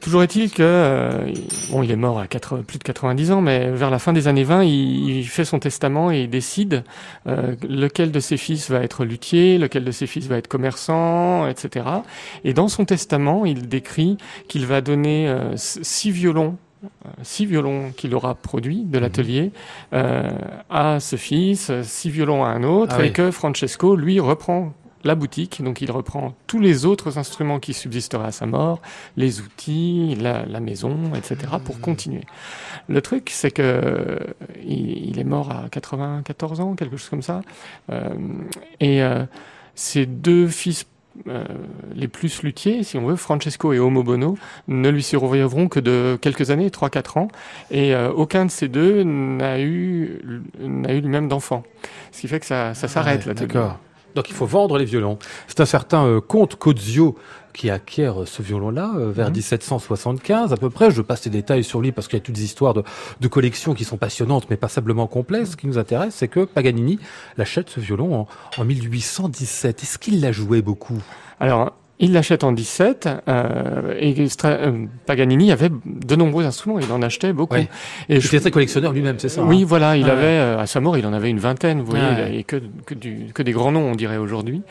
[0.01, 1.33] Toujours est-il que, euh,
[1.71, 4.45] bon, il est mort à plus de 90 ans, mais vers la fin des années
[4.45, 6.85] 20, il, fait son testament et il décide
[7.27, 11.49] euh, lequel de ses fils va être luthier, lequel de ses fils va être commerçant,
[11.49, 11.87] etc.
[12.45, 16.57] Et dans son testament, il décrit qu'il va donner euh, six violons
[17.23, 19.53] six violons qu'il aura produits de l'atelier
[19.93, 20.31] euh,
[20.71, 24.73] à ce fils, six violons à un autre, ah et que Francesco, lui, reprend
[25.05, 28.81] la boutique, donc il reprend tous les autres instruments qui subsisteraient à sa mort,
[29.17, 31.81] les outils, la, maison, etc., pour mmh.
[31.81, 32.25] continuer.
[32.89, 34.19] Le truc, c'est que
[34.65, 37.43] il, est mort à 94 ans, quelque chose comme ça,
[37.91, 38.09] euh,
[38.81, 39.25] et euh,
[39.75, 40.87] ses deux fils
[41.27, 41.45] euh,
[41.95, 46.19] les plus luthiers, si on veut, Francesco et Homo Bono, ne lui survivront que de
[46.21, 47.29] quelques années, 3-4 ans,
[47.71, 50.21] et aucun de ces deux n'a eu,
[50.61, 51.65] n'a eu lui-même d'enfant.
[52.13, 53.35] Ce qui fait que ça, ça s'arrête là.
[53.35, 53.79] D'accord.
[54.15, 55.19] Donc il faut vendre les violons.
[55.47, 57.17] C'est un certain euh, comte Cozio
[57.53, 60.53] qui acquiert euh, ce violon-là euh, vers 1775 mhm.
[60.53, 60.91] à peu près.
[60.91, 62.83] Je passe les détails sur lui parce qu'il y a toutes des histoires de,
[63.21, 65.53] de collections qui sont passionnantes mais passablement complexes.
[65.53, 66.99] Ce qui nous intéresse, c'est que Paganini
[67.37, 69.83] l'achète ce violon en, en 1817.
[69.83, 71.03] Est-ce qu'il l'a joué beaucoup?
[71.41, 77.03] Alors il l'achète en 17 euh, et euh, Paganini avait de nombreux instruments, il en
[77.03, 77.57] achetait beaucoup.
[77.57, 77.69] Et
[78.09, 80.81] il était très collectionneur lui-même, c'est ça Oui, hein voilà, il avait euh, à sa
[80.81, 83.73] mort, il en avait une vingtaine, vous voyez, et que, que, du, que des grands
[83.73, 84.63] noms, on dirait aujourd'hui.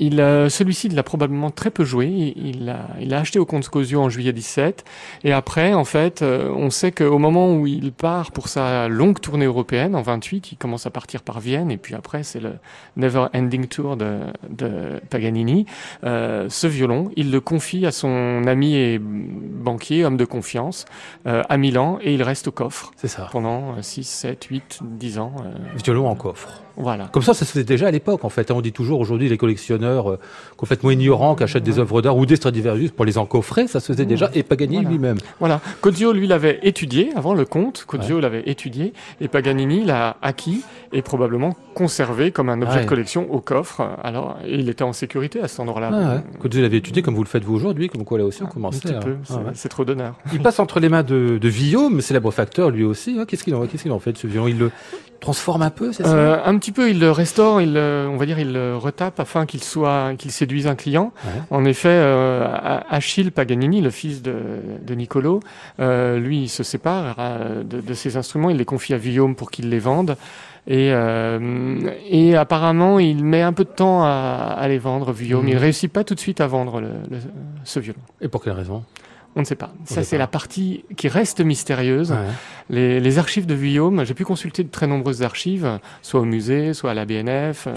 [0.00, 2.32] Euh, celui-ci, il l'a probablement très peu joué.
[2.36, 4.84] Il, l'a il a acheté au Comte Scosio en juillet 17.
[5.24, 9.20] Et après, en fait, euh, on sait qu'au moment où il part pour sa longue
[9.20, 11.70] tournée européenne, en 28, il commence à partir par Vienne.
[11.70, 12.54] Et puis après, c'est le
[12.96, 15.66] Never Ending Tour de, de Paganini.
[16.04, 20.86] Euh, ce violon, il le confie à son ami et banquier, homme de confiance,
[21.24, 21.98] à Milan.
[22.02, 22.92] Et il reste au coffre.
[22.96, 23.28] C'est ça.
[23.30, 25.34] Pendant 6, 7, 8, 10 ans.
[25.76, 26.62] Violon en coffre.
[26.80, 27.08] Voilà.
[27.12, 28.50] Comme ça, ça se faisait déjà à l'époque, en fait.
[28.50, 30.18] On dit toujours aujourd'hui les collectionneurs euh,
[30.56, 33.92] complètement ignorants qui achètent des œuvres d'art ou des Stradivarius pour les encoffrer, ça se
[33.92, 35.18] faisait déjà, et Paganini lui-même.
[35.38, 35.60] Voilà.
[35.80, 37.84] Cozio, lui, l'avait étudié avant le conte.
[37.86, 40.62] Cozio l'avait étudié, et Paganini l'a acquis
[40.92, 43.82] et probablement conservé comme un objet de collection au coffre.
[44.02, 45.90] Alors, il était en sécurité à cet endroit-là.
[45.92, 46.22] Ah
[46.60, 48.90] l'avait étudié comme vous le faites vous aujourd'hui, comme quoi là aussi on ah, commençait.
[48.90, 49.16] Un petit peu,
[49.54, 50.14] c'est trop d'honneur.
[50.32, 53.16] Il passe entre les mains de, de Guillaume, célèbre facteur lui aussi.
[53.18, 53.24] Hein.
[53.26, 54.48] Qu'est-ce qu'il en, qu'est-ce qu'il en fait de ce violon?
[54.48, 54.70] Il le
[55.20, 56.14] transforme un peu, c'est ça?
[56.14, 59.46] Euh, Un petit peu, il le restaure, il, on va dire, il le retape afin
[59.46, 61.12] qu'il soit, qu'il séduise un client.
[61.50, 62.46] En effet, euh,
[62.88, 64.34] Achille Paganini, le fils de,
[64.82, 65.40] de Nicolo,
[65.78, 69.34] euh, lui, il se sépare euh, de, de, ses instruments, il les confie à Guillaume
[69.34, 70.16] pour qu'il les vende.
[70.66, 71.78] Et, euh,
[72.08, 75.48] et apparemment, il met un peu de temps à, à les vendre, Guillaume.
[75.48, 77.18] Il Il réussit pas tout de suite à vendre le, le,
[77.64, 77.98] ce violon.
[78.20, 78.84] Et pour quelle raison?
[79.36, 79.72] On ne sait pas.
[79.84, 82.14] ça, c'est la partie qui reste mystérieuse.
[82.68, 86.74] Les, les, archives de Vuillaume, j'ai pu consulter de très nombreuses archives, soit au musée,
[86.74, 87.74] soit à la BNF euh,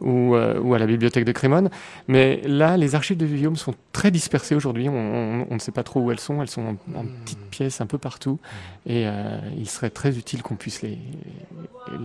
[0.00, 1.70] ou, euh, ou, à la bibliothèque de Crémone.
[2.08, 4.88] Mais là, les archives de Vuillaume sont très dispersées aujourd'hui.
[4.88, 6.40] On, on, on, ne sait pas trop où elles sont.
[6.42, 8.38] Elles sont en, en petites pièces un peu partout.
[8.86, 10.98] Et euh, il serait très utile qu'on puisse les,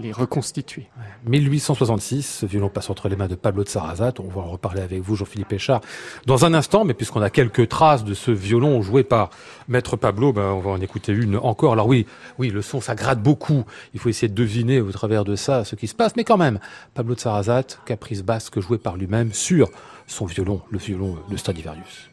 [0.01, 0.87] les reconstituer.
[1.25, 4.13] 1866, ce violon passe entre les mains de Pablo de Sarrazat.
[4.19, 5.81] On va en reparler avec vous, Jean-Philippe Péchard,
[6.25, 6.85] dans un instant.
[6.85, 9.29] Mais puisqu'on a quelques traces de ce violon joué par
[9.67, 11.73] Maître Pablo, ben, on va en écouter une encore.
[11.73, 12.05] Alors oui,
[12.37, 13.65] oui, le son, ça gratte beaucoup.
[13.93, 16.15] Il faut essayer de deviner au travers de ça ce qui se passe.
[16.15, 16.59] Mais quand même,
[16.93, 19.69] Pablo de Sarrazat, caprice basque joué par lui-même sur
[20.07, 22.09] son violon, le violon de Stradivarius.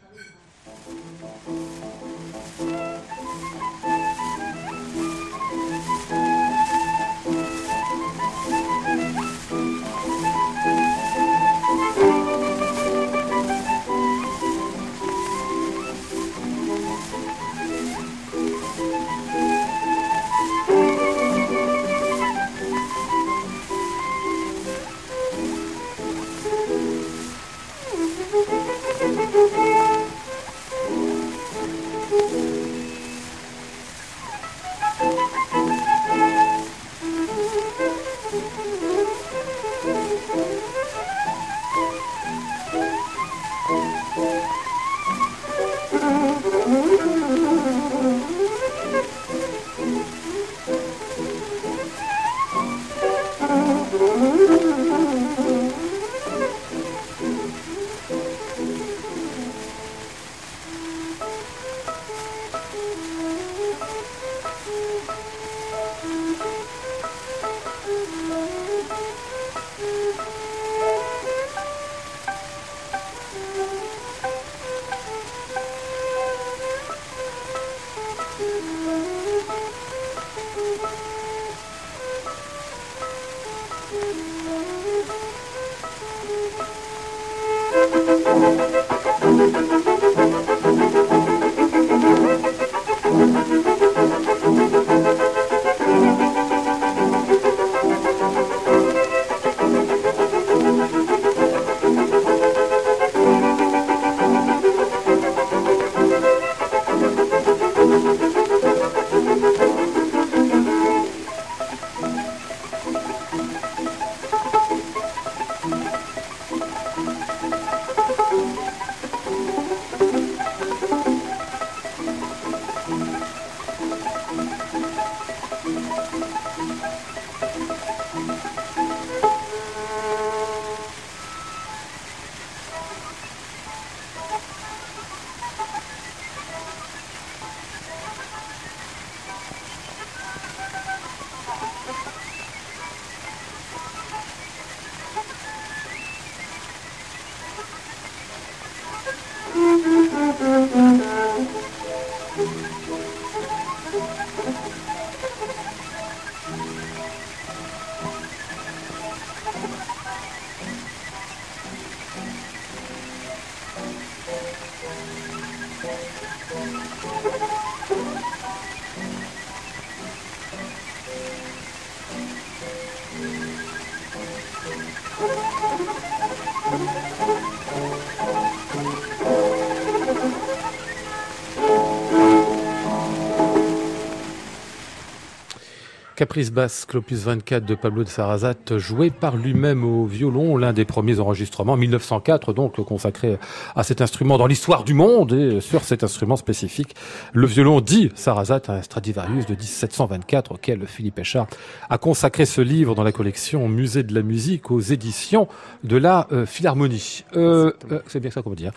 [186.15, 190.85] Caprice basse, Clopus 24 de Pablo de Sarrazat, joué par lui-même au violon, l'un des
[190.85, 193.37] premiers enregistrements, 1904, donc consacré
[193.75, 196.95] à cet instrument dans l'histoire du monde et sur cet instrument spécifique,
[197.33, 201.47] le violon dit Sarrazat, un Stradivarius de 1724 auquel Philippe Echard
[201.89, 205.49] a consacré ce livre dans la collection Musée de la musique aux éditions
[205.83, 207.25] de la euh, Philharmonie.
[207.35, 208.71] Euh, euh, c'est bien ça qu'on veut dire.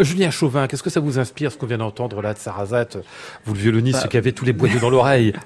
[0.00, 2.88] Julien Chauvin, qu'est-ce que ça vous inspire ce qu'on vient d'entendre là de Sarrazat,
[3.44, 5.32] vous le violoniste bah, qui avait tous les boyaux dans l'oreille?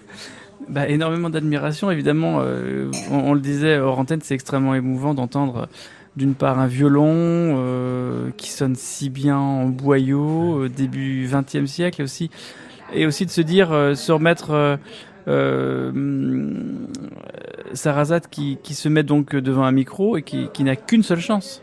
[0.71, 2.39] bah, énormément d'admiration, évidemment.
[2.41, 5.69] Euh, on, le disait hors antenne, c'est extrêmement émouvant d'entendre
[6.17, 12.31] d'une part un violon euh, qui sonne si bien en boyau, début 20e siècle aussi,
[12.93, 14.79] et aussi de se dire, euh, se remettre
[17.73, 21.21] Sarrazat qui, qui, se met donc devant un micro et qui, qui n'a qu'une seule
[21.21, 21.63] chance.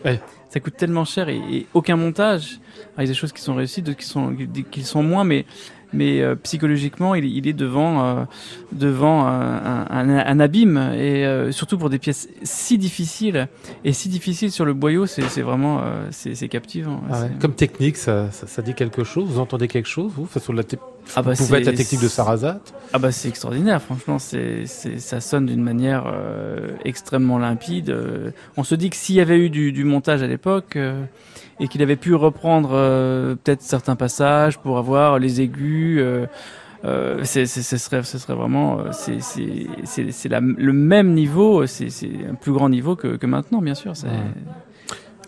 [0.49, 2.59] Ça coûte tellement cher et, aucun montage.
[2.97, 4.35] il y a des choses qui sont réussies, d'autres qui sont,
[4.71, 5.45] qui sont moins, mais
[5.93, 8.23] mais euh, psychologiquement, il, il, est devant, euh,
[8.71, 13.47] devant un, un, un, abîme, et euh, surtout pour des pièces si difficiles,
[13.85, 15.81] et si difficiles sur le boyau, c'est vraiment
[16.11, 17.01] c'est captivant.
[17.11, 20.53] Ah Comme technique, ça, ça, ça, dit quelque chose Vous entendez quelque chose, vous, sur
[20.53, 20.63] la
[21.15, 22.59] ah bah pouvait être la technique de Sarrazat
[22.91, 26.13] Ah bah c'est extraordinaire, franchement, c'est ça sonne d'une manière
[26.83, 27.95] extrêmement limpide.
[28.57, 30.77] on se dit que s'il y avait eu du, du montage à l'époque
[31.59, 35.99] et qu'il avait pu reprendre euh, peut-être certains passages pour avoir les aigus.
[35.99, 36.25] Euh,
[36.85, 41.89] euh, ce serait, ce serait vraiment, euh, c'est le même niveau, c'est
[42.29, 43.95] un plus grand niveau que, que maintenant, bien sûr.
[43.95, 44.07] c'est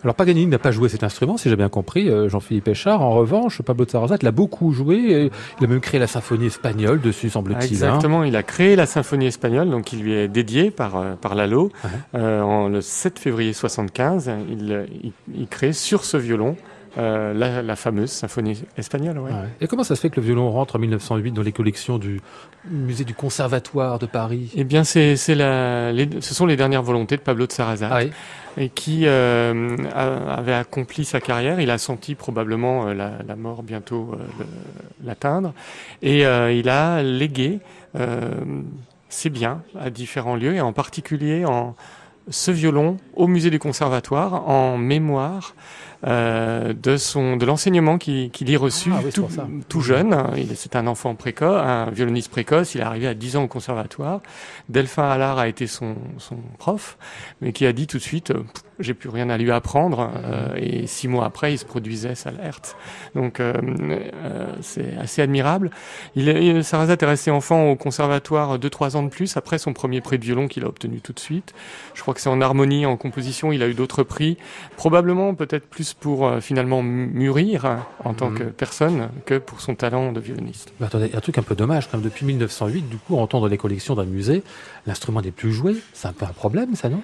[0.02, 3.02] alors Paganini n'a pas joué cet instrument, si j'ai bien compris, euh, Jean-Philippe Echard.
[3.02, 5.30] En revanche, Pablo de Sarrazat l'a beaucoup joué.
[5.60, 7.62] il a même créé la symphonie espagnole dessus, semble-t-il.
[7.62, 7.66] Hein.
[7.66, 11.34] Exactement, il a créé la symphonie espagnole, donc qui lui est dédiée par euh, par
[11.34, 11.70] Lalo.
[12.14, 16.56] Euh, en, le 7 février 75, il, il, il crée sur ce violon
[16.98, 19.18] euh, la, la, fameuse symphonie espagnole.
[19.18, 19.30] Ouais.
[19.60, 22.20] Et comment ça se fait que le violon rentre en 1908 dans les collections du
[22.68, 24.50] musée du Conservatoire de Paris?
[24.56, 27.90] Eh bien, c'est, c'est la, ce sont les dernières volontés de Pablo de Sarrazat.
[27.92, 28.00] Ah
[28.56, 31.60] et qui euh, avait accompli sa carrière.
[31.60, 34.44] Il a senti probablement euh, la, mort bientôt euh,
[35.04, 35.52] l'atteindre.
[36.02, 37.60] Et il a légué
[39.08, 41.74] ses biens à différents lieux, et en particulier en
[42.28, 45.54] ce violon au musée du Conservatoire en mémoire
[46.06, 49.28] euh, de son de l'enseignement qu'il y reçu ah tout,
[49.68, 50.16] tout, jeune.
[50.54, 52.74] C'est un enfant précoce, un violoniste précoce.
[52.74, 54.20] Il est arrivé à 10 ans au conservatoire.
[54.68, 56.96] Delphin Allard a été son, son prof,
[57.40, 58.32] mais qui a dit tout de suite
[58.80, 60.10] j'ai plus rien à lui apprendre.
[60.24, 62.76] Euh, et six mois après, il se produisait l'alerte.
[63.14, 63.52] Donc euh,
[64.24, 65.70] euh, c'est assez admirable.
[66.16, 69.72] Il, est, Sarrazat est resté enfant au conservatoire deux trois ans de plus après son
[69.72, 71.54] premier prix de violon qu'il a obtenu tout de suite.
[71.94, 73.52] Je crois que c'est en harmonie, en composition.
[73.52, 74.36] Il a eu d'autres prix,
[74.76, 78.38] probablement peut-être plus pour euh, finalement mûrir en tant mhm.
[78.38, 80.72] que personne que pour son talent de violoniste.
[80.80, 83.58] Mais attendez, un truc un peu dommage, quand même, depuis 1908, du coup, entendre les
[83.58, 84.42] collections d'un musée,
[84.86, 85.76] l'instrument n'est plus joué.
[85.92, 87.02] C'est un peu un problème, ça, non?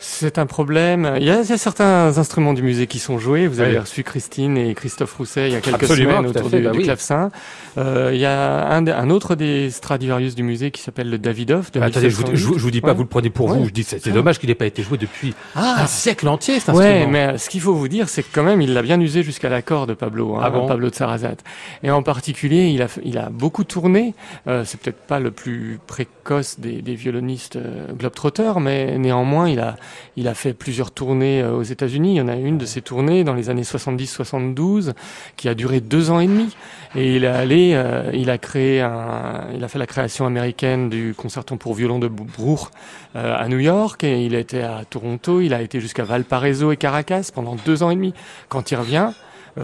[0.00, 1.14] C'est un problème.
[1.16, 3.48] Il y, a, il y, a, certains instruments du musée qui sont joués.
[3.48, 6.70] Vous avez reçu Christine et Christophe Rousset il y a quelques semaines autour du, bah
[6.70, 7.30] du clavecin.
[7.76, 11.72] Euh, il y a un, un, autre des Stradivarius du musée qui s'appelle le Davidoff.
[11.72, 13.64] De attendez, je vous, je, vous dis pas, vous le prenez pour vous.
[13.64, 15.76] Je dis c'est dommage qu'il n'ait pas été joué depuis ah.
[15.78, 16.60] un siècle entier.
[16.60, 19.00] Cet ouais, mais ce qu'il faut vous dire, c'est que quand même, il l'a bien
[19.00, 21.36] usé jusqu'à l'accord de Pablo, hein, ah bon Pablo de Sarrazat.
[21.82, 24.14] Et en particulier, il a, il a beaucoup tourné.
[24.46, 29.60] Euh, c'est peut-être pas le plus précoce des, des violonistes euh, globetrotters, mais néanmoins, il
[29.60, 29.76] a,
[30.16, 32.16] il a fait plus plusieurs tournées euh, aux États-Unis.
[32.16, 34.92] Il y en a une de ces tournées dans les années 70-72
[35.38, 36.54] qui a duré deux ans et demi.
[36.94, 40.90] Et il est allé, euh, il a créé un, il a fait la création américaine
[40.90, 42.68] du concerto pour violon de Bruch
[43.16, 45.40] euh, à New York et il était à Toronto.
[45.40, 48.12] Il a été jusqu'à Valparaiso et Caracas pendant deux ans et demi.
[48.50, 49.12] Quand il revient,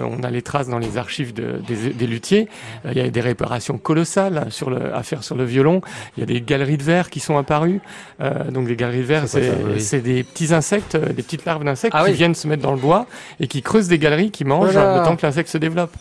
[0.03, 2.49] on a les traces dans les archives de, des, des, luthiers.
[2.84, 5.80] Euh, il y a des réparations colossales sur le, à faire sur le violon.
[6.16, 7.80] Il y a des galeries de verre qui sont apparues.
[8.20, 12.05] Euh, donc les galeries de verre, c'est des petits insectes, des petites larves d'insectes ah
[12.07, 13.07] qui viennent se mettre dans le bois
[13.40, 15.97] et qui creusent des galeries qui mangent le temps que l'insecte se développe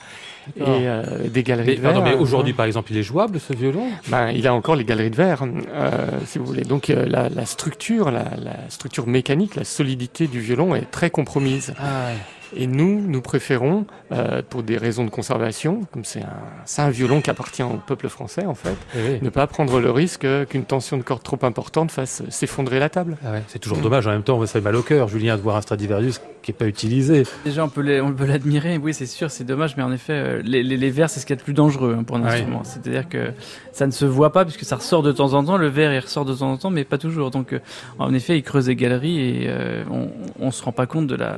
[0.58, 2.02] et euh, des galeries de verre.
[2.02, 3.88] mais aujourd'hui, par exemple, il est jouable ce violon?
[4.08, 6.64] Ben, il a encore les galeries de verre, euh, si vous voulez.
[6.64, 11.10] Donc euh, la, la, structure, la, la, structure mécanique, la solidité du violon est très
[11.10, 11.74] compromise.
[11.80, 12.10] Ah
[12.56, 17.22] Et nous, nous préférons, euh, pour des raisons de conservation, comme c'est un, un violon
[17.22, 20.98] qui appartient au peuple français en fait, Eh ne pas prendre le risque qu'une tension
[20.98, 23.18] de corde trop importante fasse s'effondrer la table.
[23.26, 24.06] Ah ouais, c'est toujours dommage.
[24.08, 26.58] En même temps, ça fait mal au cœur, Julien, de voir un Stradivarius qui n'est
[26.58, 27.24] pas utilisé.
[27.46, 28.78] Déjà, on peut l'admirer.
[28.78, 31.26] Oui, c'est sûr, c'est dommage, mais en effet, euh, les, les, les verres, c'est ce
[31.26, 32.30] qu'il y a de plus dangereux hein, pour un Ouais.
[32.34, 32.64] instrument.
[32.64, 33.32] C'est-à-dire que
[33.72, 35.58] ça ne se voit pas puisque ça ressort de temps en temps.
[35.58, 37.32] Le verre, il ressort de temps en temps, mais pas toujours.
[37.32, 37.60] Donc, euh,
[37.98, 41.16] en effet, il creuse des galeries et euh, on, on se rend pas compte de
[41.16, 41.38] la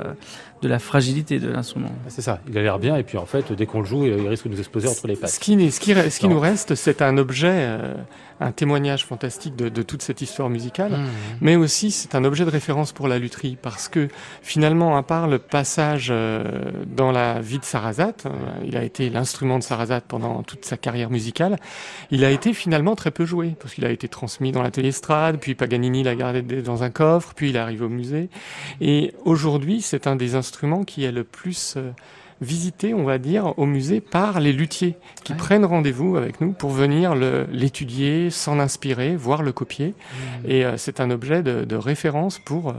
[0.62, 1.90] de la fragilité de l'instrument.
[2.08, 4.26] C'est ça, il a l'air bien, et puis en fait, dès qu'on le joue, il
[4.28, 5.38] risque de nous exploser entre les Ce pattes.
[5.38, 7.94] qui, ce qui, ce qui nous reste, c'est un objet, euh,
[8.40, 11.06] un témoignage fantastique de, de toute cette histoire musicale, Mmh.
[11.40, 14.08] mais aussi c'est un objet de référence pour la lutherie, parce que
[14.42, 16.44] finalement, à part le passage euh,
[16.86, 18.30] dans la vie de Sarrazate, euh,
[18.64, 21.58] il a été l'instrument de Sarrazate pendant toute sa carrière musicale,
[22.10, 25.38] il a été finalement très peu joué, parce qu'il a été transmis dans l'atelier Strade,
[25.38, 28.28] puis Paganini l'a gardé dans un coffre, puis il arrive au musée,
[28.80, 31.76] et aujourd'hui, c'est un des instruments qui est le plus...
[32.40, 35.38] visité, on va dire, au musée par les luthiers qui Ouais.
[35.38, 39.94] prennent rendez-vous avec nous pour venir le- l'étudier, s'en inspirer, voir le copier.
[40.46, 42.72] Et euh, c'est un objet de, de référence pour euh,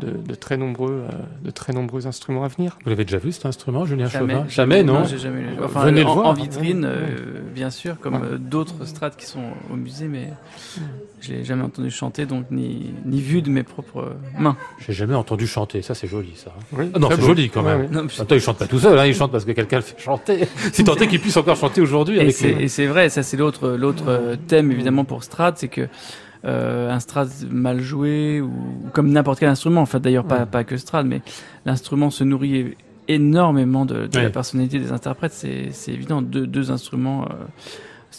[0.00, 2.76] de, de très nombreux, euh, de très nombreux instruments à venir.
[2.84, 4.46] Vous l'avez déjà vu cet instrument, Julien Jamais, Chauvin?
[4.48, 5.44] Jamais, non, j'ai jamais.
[5.62, 6.26] Enfin, Venez le en, voir.
[6.26, 7.33] en vitrine, euh.
[7.54, 8.20] Bien sûr, comme Ouais.
[8.32, 10.30] euh, d'autres strates qui sont au musée, mais
[11.20, 14.56] je l'ai jamais entendu chanter, donc ni ni vu de mes propres euh, mains.
[14.80, 16.52] J'ai jamais entendu chanter, ça c'est joli ça.
[16.72, 17.80] Oui, Ah non, c'est joli quand même.
[17.80, 17.92] Ouais, ouais.
[17.94, 19.82] Non, mais- Attends, il chante pas tout seul, hein, il chante parce que quelqu'un le
[19.82, 20.46] fait chanter.
[20.72, 23.08] si tant est qu'il puisse encore chanter aujourd'hui Et avec c'est, les- et c'est vrai,
[23.08, 25.88] ça c'est l'autre l'autre euh, thème évidemment pour Strad, c'est que
[26.44, 28.50] euh, un Strad mal joué ou
[28.92, 30.46] comme n'importe quel instrument, en fait d'ailleurs pas Ouais.
[30.46, 31.22] pas que Strad, mais
[31.64, 32.76] l'instrument se nourrit
[33.08, 34.24] énormément de, de Ouais.
[34.24, 35.32] la personnalité des interprètes.
[35.32, 37.26] C'est évident, deux deux instruments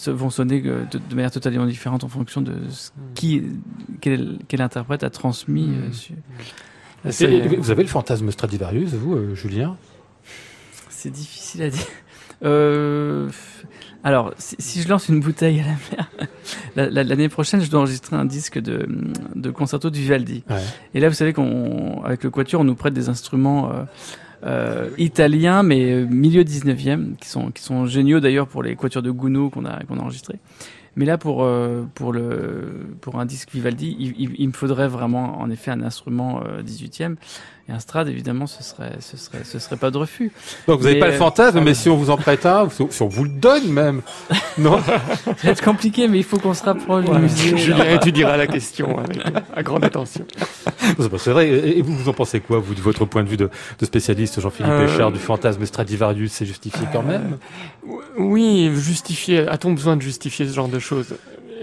[0.07, 3.43] euh, vont sonner de, de manière totalement différente en fonction de ce qui
[4.01, 5.69] quel, quel interprète a transmis.
[5.69, 5.93] euh, Mm.
[5.93, 6.15] sur-
[7.07, 9.77] Et- C'est- et vous avez le fantasme Stradivarius, vous, euh, Julien?
[10.89, 11.85] C'est difficile à dire.
[12.43, 13.29] Euh,
[14.03, 16.09] alors, si, si je lance une bouteille à la mer,
[16.75, 18.87] la- la- l'année prochaine, je dois enregistrer un disque de,
[19.35, 20.43] de concerto de Vivaldi.
[20.49, 20.55] Ouais.
[20.95, 23.83] Et là, vous savez qu'on, avec le Quatuor, on nous prête des instruments euh,
[24.45, 29.03] euh, italiens, mais euh, milieu 19e, qui sont, qui sont géniaux d'ailleurs pour les Quatuors
[29.03, 30.39] de Gounod qu'on a, qu'on a enregistrés.
[30.97, 34.87] Mais là, pour, euh, pour, le, pour un disque Vivaldi, il, il- il me faudrait
[34.87, 37.15] vraiment, en effet, un instrument euh, 18e.
[37.67, 40.31] Et un Strad, évidemment, ce serait, ce serait, ce serait pas de refus.
[40.67, 43.01] Donc vous n'avez pas le euh, fantasme, mais si on vous en prête un, si
[43.01, 44.03] on vous le donne même,
[44.59, 47.57] non Ça va être compliqué, mais il faut qu'on se rapproche du musée.
[47.57, 49.17] Julien étudiera la question avec
[49.55, 50.25] à grande attention.
[51.17, 51.49] C'est vrai.
[51.49, 53.49] Et vous, vous en pensez quoi, vous, de votre point de vue de,
[53.79, 57.37] de spécialiste, Jean-Philippe Euh, Péchard, du fantasme Stradivarius, c'est justifié quand même
[58.19, 59.47] Oui, justifier.
[59.47, 61.15] A-t-on besoin de justifier ce genre de choses?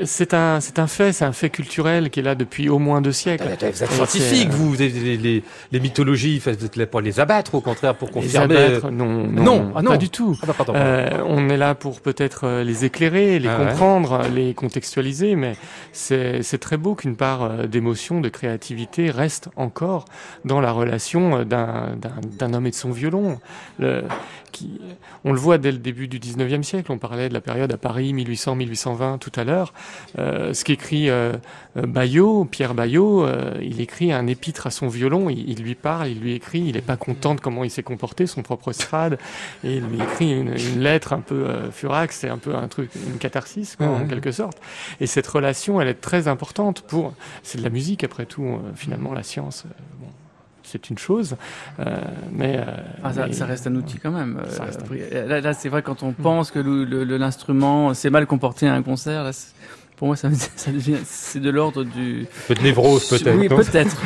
[0.04, 3.02] C'est un, c'est un fait, c'est un fait culturel qui est là depuis au moins
[3.02, 3.44] deux siècles.
[3.44, 7.00] Vous êtes scientifique, euh, vous, vous êtes les, les, les mythologies, vous êtes là pour
[7.02, 8.56] les abattre, au contraire, pour Les confirmer.
[8.56, 9.90] abattre, non, non, Non, ah non.
[9.90, 10.36] pas du tout.
[10.42, 10.72] Ah bah, pardon.
[10.76, 13.66] Euh, on est là pour peut-être euh, les éclairer, les Ah ouais.
[13.66, 15.56] comprendre, les contextualiser, mais
[15.92, 20.06] c'est c'est très beau qu'une part euh, d'émotion, de créativité reste encore
[20.46, 23.38] dans la relation euh, d'un d'un- d'un homme et de son violon.
[23.78, 24.04] Le,
[24.52, 24.80] qui,
[25.24, 27.78] on le voit dès le début du 19e siècle, on parlait de la période à
[27.78, 29.72] Paris 1800-1820 tout à l'heure.
[30.18, 31.32] Euh, ce qu'écrit euh,
[31.74, 36.08] Bayot, Pierre Bayot, euh, il écrit un épître à son violon, il, il lui parle,
[36.08, 39.18] il lui écrit, il n'est pas content de comment il s'est comporté, son propre strade,
[39.64, 42.68] et il lui écrit une, une lettre un peu euh, furax, c'est un peu un
[42.68, 44.58] truc, une catharsis quoi, en quelque sorte.
[45.00, 49.12] Et cette relation, elle est très importante pour, c'est de la musique après tout, finalement
[49.12, 49.64] la science.
[50.72, 51.36] C'est une chose,
[51.80, 51.96] euh,
[52.32, 52.64] mais, euh,
[53.04, 54.40] Ah, ça, mais- ça reste un outil quand même.
[54.42, 58.74] Euh, un Là, là, c'est vrai quand on pense que l'instrument s'est mal comporté à
[58.74, 59.22] un concert.
[59.24, 59.30] Là,
[59.96, 62.22] pour moi, ça, ça devient, c'est de l'ordre du.
[62.22, 63.36] Un peu de névrose, peut-être.
[63.38, 63.96] Oui, peut-être.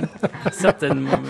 [0.52, 1.10] Certainement.
[1.10, 1.22] même.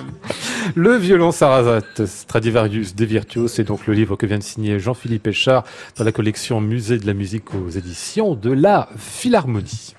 [0.74, 5.24] Le violon Sarrazate Stradivarius des Virtuos, c'est donc le livre que vient de signer Jean-Philippe
[5.24, 5.64] Péchard
[5.96, 9.94] dans la collection Musée de la musique aux éditions de la Philharmonie.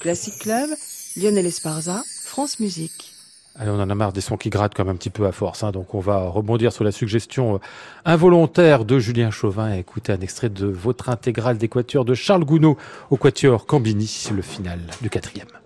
[0.00, 0.68] Classic Club,
[1.16, 3.13] Lionel Esparza, France Musique.
[3.60, 5.70] On en a marre des sons qui grattent comme un petit peu à force, hein,
[5.70, 7.58] donc on va rebondir sur la suggestion euh,
[8.04, 12.44] involontaire de Julien Chauvin et écouter un extrait de votre intégrale des quatuors de Charles
[12.44, 12.76] Gounod
[13.10, 15.63] au quatuor Cambini, le final du quatrième.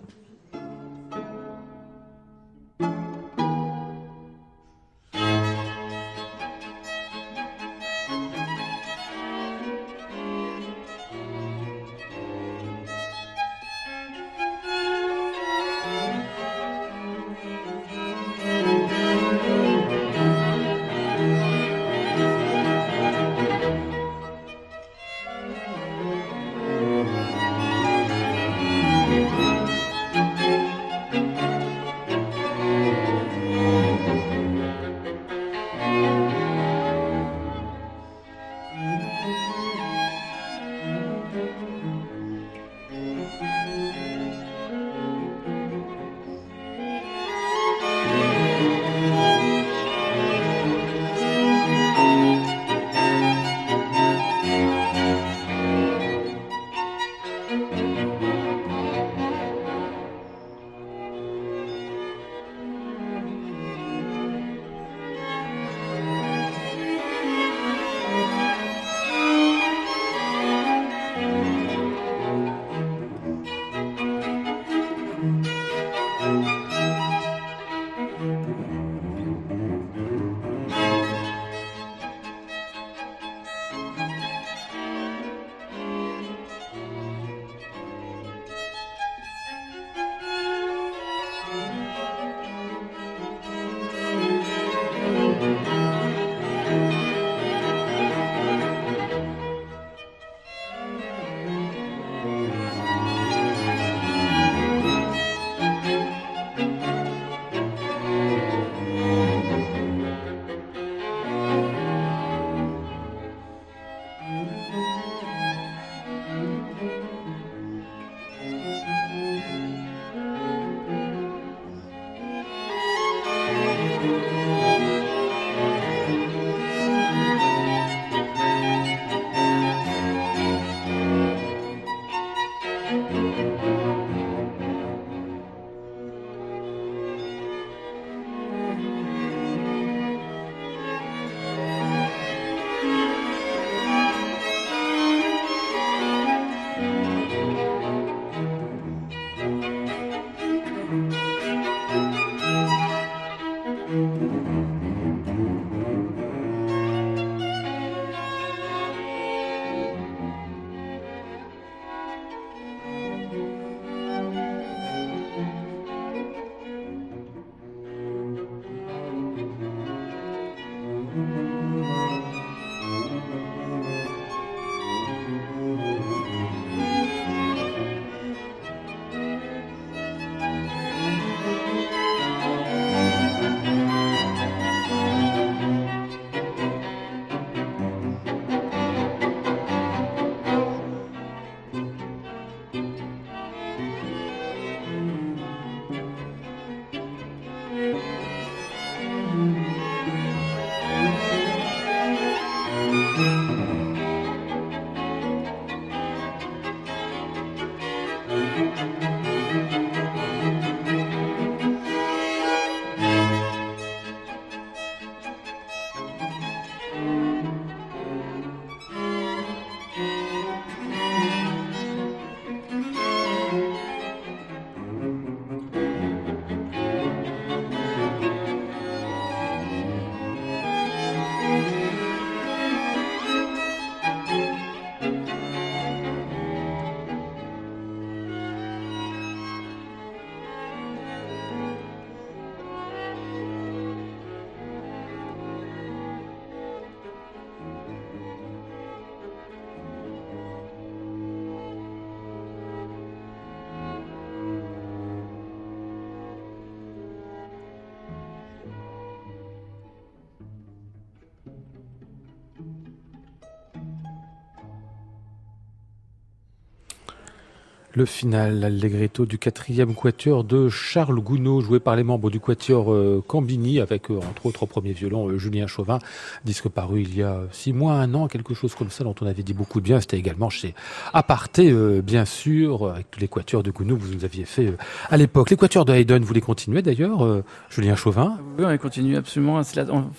[267.95, 272.93] Le final, l'allegretto du quatrième quatuor de Charles Gounod, joué par les membres du quatuor
[272.93, 275.97] euh, Cambini, avec euh, entre autres au premier violon euh, Julien Chauvin,
[276.45, 279.25] disque paru il y a six mois, un an, quelque chose comme ça, dont on
[279.25, 279.99] avait dit beaucoup de bien.
[279.99, 280.75] C'était également chez
[281.13, 281.73] Aparté,
[282.03, 284.71] bien sûr, avec tous les quatuors de Gounod, vous nous aviez fait
[285.09, 285.49] à l'époque.
[285.49, 288.37] Les quatuors de Haydn, vous les continuez d'ailleurs, Julien Chauvin?
[288.59, 289.61] Oui, on les continue absolument.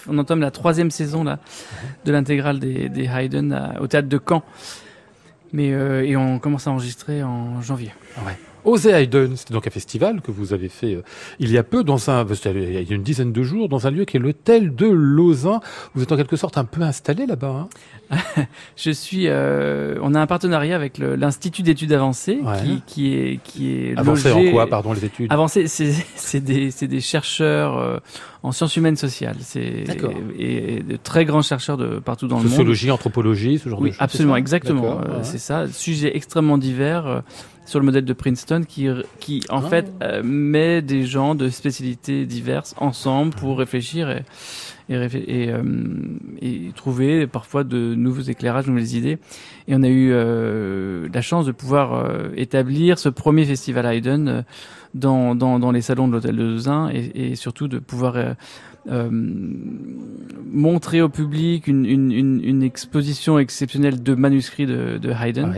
[0.08, 1.38] on, entame la troisième saison là,
[2.04, 4.42] de l'intégrale des, des Haydn au théâtre de Caen.
[5.52, 7.92] Mais euh, et on commence à enregistrer en janvier.
[8.26, 8.36] Ouais.
[8.64, 11.02] Osé Haydn, c'était donc un festival que vous avez fait euh,
[11.38, 13.90] il y a peu, dans un, il y a une dizaine de jours, dans un
[13.90, 15.60] lieu qui est l'hôtel de Lausanne.
[15.94, 17.68] Vous êtes en quelque sorte un peu installé là-bas.
[18.10, 18.44] Hein
[18.76, 19.24] je suis.
[19.28, 24.30] Euh, on a un partenariat avec l'Institut d'études avancées, qui, qui, est qui est avancé
[24.30, 25.32] en quoi, pardon, les études?
[25.32, 27.98] Avancé, c'est des c'est des chercheurs euh,
[28.42, 29.36] en sciences humaines sociales.
[29.40, 29.84] C'est
[30.38, 32.50] et, de très grands chercheurs de partout dans le monde.
[32.50, 33.96] Sociologie, anthropologie, ce genre de choses.
[33.98, 35.00] Absolument, exactement.
[35.22, 35.66] C'est ça.
[35.68, 37.22] Sujet extrêmement divers
[37.70, 38.88] sur le modèle de Princeton qui,
[39.20, 39.68] qui en ah.
[39.68, 44.24] fait euh, met des gens de spécialités diverses ensemble pour réfléchir et,
[44.88, 45.62] et, et, euh,
[46.42, 49.18] et, trouver parfois de nouveaux éclairages, de nouvelles idées.
[49.68, 52.04] Et on a eu euh, la chance de pouvoir
[52.36, 54.44] établir ce premier festival Haydn
[54.94, 58.16] dans, dans, dans les salons de l'hôtel de Lausanne et, et, surtout de pouvoir
[60.52, 65.52] montrer au public une, une, une, une, exposition exceptionnelle de manuscrits de, de Haydn.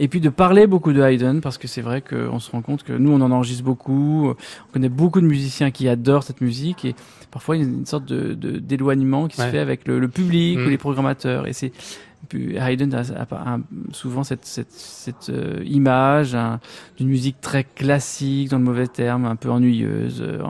[0.00, 2.84] Et puis de parler beaucoup de Haydn parce que c'est vrai qu'on se rend compte
[2.84, 6.84] que nous on en enregistre beaucoup, on connaît beaucoup de musiciens qui adorent cette musique
[6.84, 6.94] et
[7.32, 10.66] parfois il y a une sorte de d'éloignement qui se fait avec le, public ou
[10.66, 10.70] mm.
[10.70, 11.72] les programmateurs et c'est
[12.32, 13.58] Haydn a,
[13.92, 16.36] souvent cette, cette, cette euh, image
[16.96, 20.22] d'une musique très classique dans le mauvais terme, un peu ennuyeuse.
[20.22, 20.42] Euh,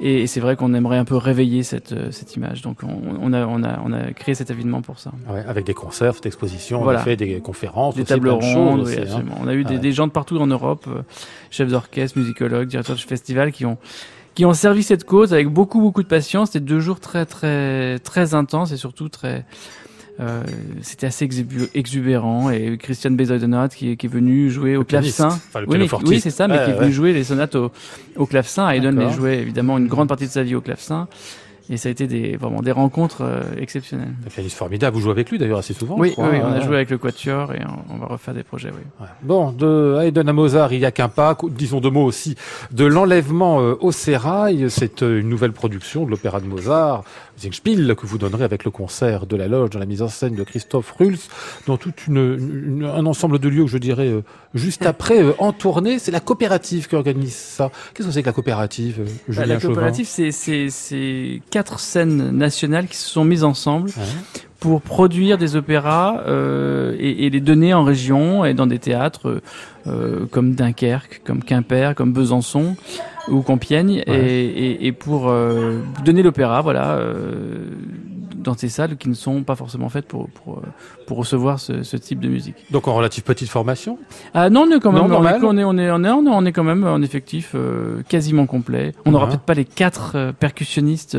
[0.00, 2.62] et, c'est vrai qu'on aimerait un peu réveiller cette, euh, cette image.
[2.62, 5.12] Donc on, a, on, a, on a créé cet événement pour ça.
[5.28, 8.86] Ouais, avec des concerts, cette exposition, on a fait des conférences, des tables rondes.
[8.86, 9.24] Oui, hein.
[9.40, 11.02] On a eu des, des, gens de partout en Europe, euh,
[11.50, 13.76] chefs d'orchestre, musicologues, directeurs de festival, qui ont
[14.34, 16.52] qui ont servi cette cause avec beaucoup beaucoup de patience.
[16.52, 19.44] C'était deux jours très très très intenses et surtout très
[20.20, 20.42] euh,
[20.82, 21.28] c'était assez
[21.74, 25.28] exubérant et Christian Bezoidenot qui, qui est venu jouer au clavecin.
[25.28, 27.70] Enfin, oui, oui c'est ça, mais qui est venu jouer les sonates au,
[28.16, 28.68] au clavecin.
[28.70, 31.08] Haydn les jouait évidemment une grande partie de sa vie au clavecin.
[31.70, 34.12] et ça a été des, vraiment des rencontres euh, exceptionnelles.
[34.26, 34.96] Un pianiste formidable.
[34.96, 35.94] Vous jouez avec lui d'ailleurs assez souvent.
[35.98, 36.28] Oui, je crois.
[36.30, 36.64] oui, on a Ouais.
[36.64, 38.70] joué avec le Quatuor et on, on va refaire des projets.
[38.74, 38.82] Oui.
[39.00, 39.06] Ouais.
[39.22, 41.38] Bon, de Haydn à Mozart, il y a qu'un pas.
[41.48, 42.34] Disons deux mots aussi
[42.72, 44.66] de l'enlèvement euh, au sérail.
[44.68, 47.04] C'est euh, une nouvelle production de l'opéra de Mozart,
[47.48, 50.42] Que vous donnerez avec le concert de la loge dans la mise en scène de
[50.44, 51.18] Christophe Rulls,
[51.66, 54.22] dans tout une, une- un ensemble de lieux que je dirais euh,
[54.54, 55.98] juste après, euh, en tournée.
[55.98, 57.70] C'est la coopérative qui organise ça.
[57.94, 59.04] Qu'est-ce que c'est que la coopérative, euh,
[59.40, 63.90] Bah, la coopérative, c'est- c'est c'est quatre scènes nationales qui se sont mises ensemble.
[64.60, 69.40] Pour produire des opéras euh, et, et les donner en région et dans des théâtres
[69.86, 72.76] euh, comme Dunkerque, comme Quimper, comme Besançon
[73.28, 74.14] ou Compiègne, Ouais.
[74.14, 77.70] et, et, et pour euh, donner l'opéra, voilà, euh,
[78.34, 80.62] dans ces salles qui ne sont pas forcément faites pour pour, euh,
[81.06, 82.56] pour recevoir ce, ce type de musique.
[82.70, 83.98] Donc en relative petite formation?
[84.34, 86.48] Ah non, on est quand même, Non, on, est, on est, on est, on est,
[86.48, 88.92] on quand même en effectif euh, quasiment complet.
[89.04, 89.30] On n'aura Ouais.
[89.32, 91.16] peut-être pas les quatre euh, percussionnistes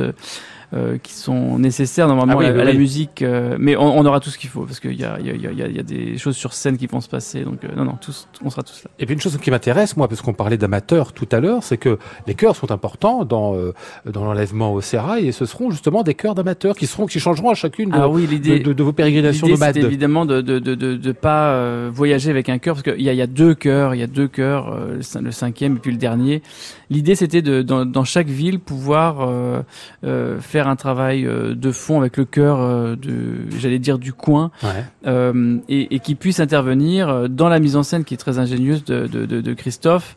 [0.74, 3.98] euh, qui sont nécessaires normalement Ah oui, à, oui, à la musique, euh, mais on,
[4.00, 5.76] on aura tout ce qu'il faut parce qu'il y a, il y, a, il y,
[5.76, 7.44] y a des choses sur scène qui vont se passer.
[7.44, 8.90] Donc euh, non, non, tous, on sera tous là.
[9.00, 11.78] Et puis une chose qui m'intéresse, moi, parce qu'on parlait d'amateurs tout à l'heure, c'est
[11.78, 11.98] que
[12.28, 13.74] les chœurs sont importants dans euh,
[14.10, 17.50] dans l'enlèvement au sérail, et ce seront justement des chœurs d'amateurs qui seront qui changeront
[17.50, 19.78] à chacune de, Ah oui, de, de- de vos pérégrinations nomades.
[19.78, 23.10] évidemment de de de de, de pas euh, voyager avec un chœur parce qu'il y
[23.10, 25.32] a, il y a deux chœurs, il y a deux chœurs, euh, le cin- le
[25.32, 26.42] cinquième et puis le dernier.
[26.90, 29.62] L'idée, c'était de dans, dans chaque ville pouvoir euh,
[30.06, 34.14] euh, faire un travail euh, de fond avec le chœur euh, de, j'allais dire du
[34.14, 34.86] coin, Ouais.
[35.08, 38.84] euh, et, et qui puisse intervenir dans la mise en scène qui est très ingénieuse
[38.86, 40.16] de, de, de, de Christophe.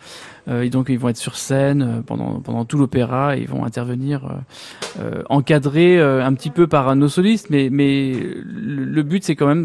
[0.62, 4.20] Et donc ils vont être sur scène pendant pendant tout l'opéra, et ils vont intervenir
[5.30, 9.64] encadrés un petit peu par nos solistes, mais mais le, le but c'est quand même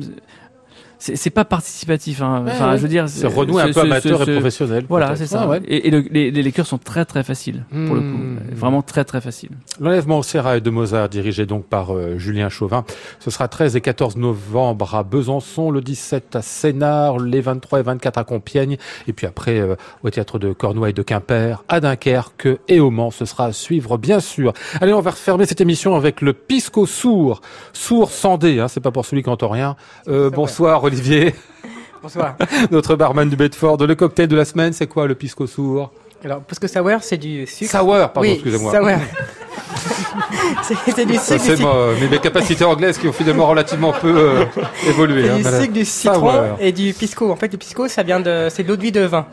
[0.99, 2.21] c'est pas participatif.
[2.21, 2.43] Hein.
[2.45, 2.77] Ouais, Enfin, ouais.
[2.77, 4.85] je veux dire, C'est renouer un peu amateur ce- et professionnel.
[4.89, 5.41] Voilà, c'est ça.
[5.43, 5.61] Ah ouais.
[5.65, 8.37] Et, et le- les, les, chœurs sont très très faciles pour le coup, Mmh.
[8.53, 9.51] vraiment très très faciles.
[9.79, 12.83] L'enlèvement au sérail de Mozart, dirigé donc par euh, Julien Chauvin,
[13.19, 17.83] ce sera 13 et 14 novembre à Besançon, le 17 à Sénart, les 23 et
[17.83, 18.77] 24 à Compiègne,
[19.07, 23.11] et puis après euh, au théâtre de Cornouailles de Quimper, à Dunkerque et au Mans.
[23.11, 24.53] Ce sera à suivre, bien sûr.
[24.81, 27.41] Allez, on va refermer cette émission avec le pisco sourd,
[27.73, 29.75] sourd sans dé, hein, c'est pas pour celui qui entend rien.
[30.07, 31.35] Euh, bonsoir Olivier,
[32.01, 32.35] Bonsoir.
[32.71, 33.77] notre barman du Bedford.
[33.85, 35.91] Le cocktail de la semaine, c'est quoi le pisco sourd
[36.25, 37.69] Alors, parce que sour, c'est du sucre.
[37.69, 38.71] Sour, pardon, oui, excusez-moi.
[38.73, 38.89] sour.
[40.95, 44.45] c'est du Ça, sucre, c'est mais mes capacités anglaises qui ont finalement relativement peu euh,
[44.87, 45.25] évolué.
[45.25, 45.61] c'est hein, du madame.
[45.61, 46.43] sucre, du citron Sour.
[46.59, 47.31] et du pisco.
[47.31, 49.27] En fait, le pisco, ça vient de, c'est de l'eau de vie de vin.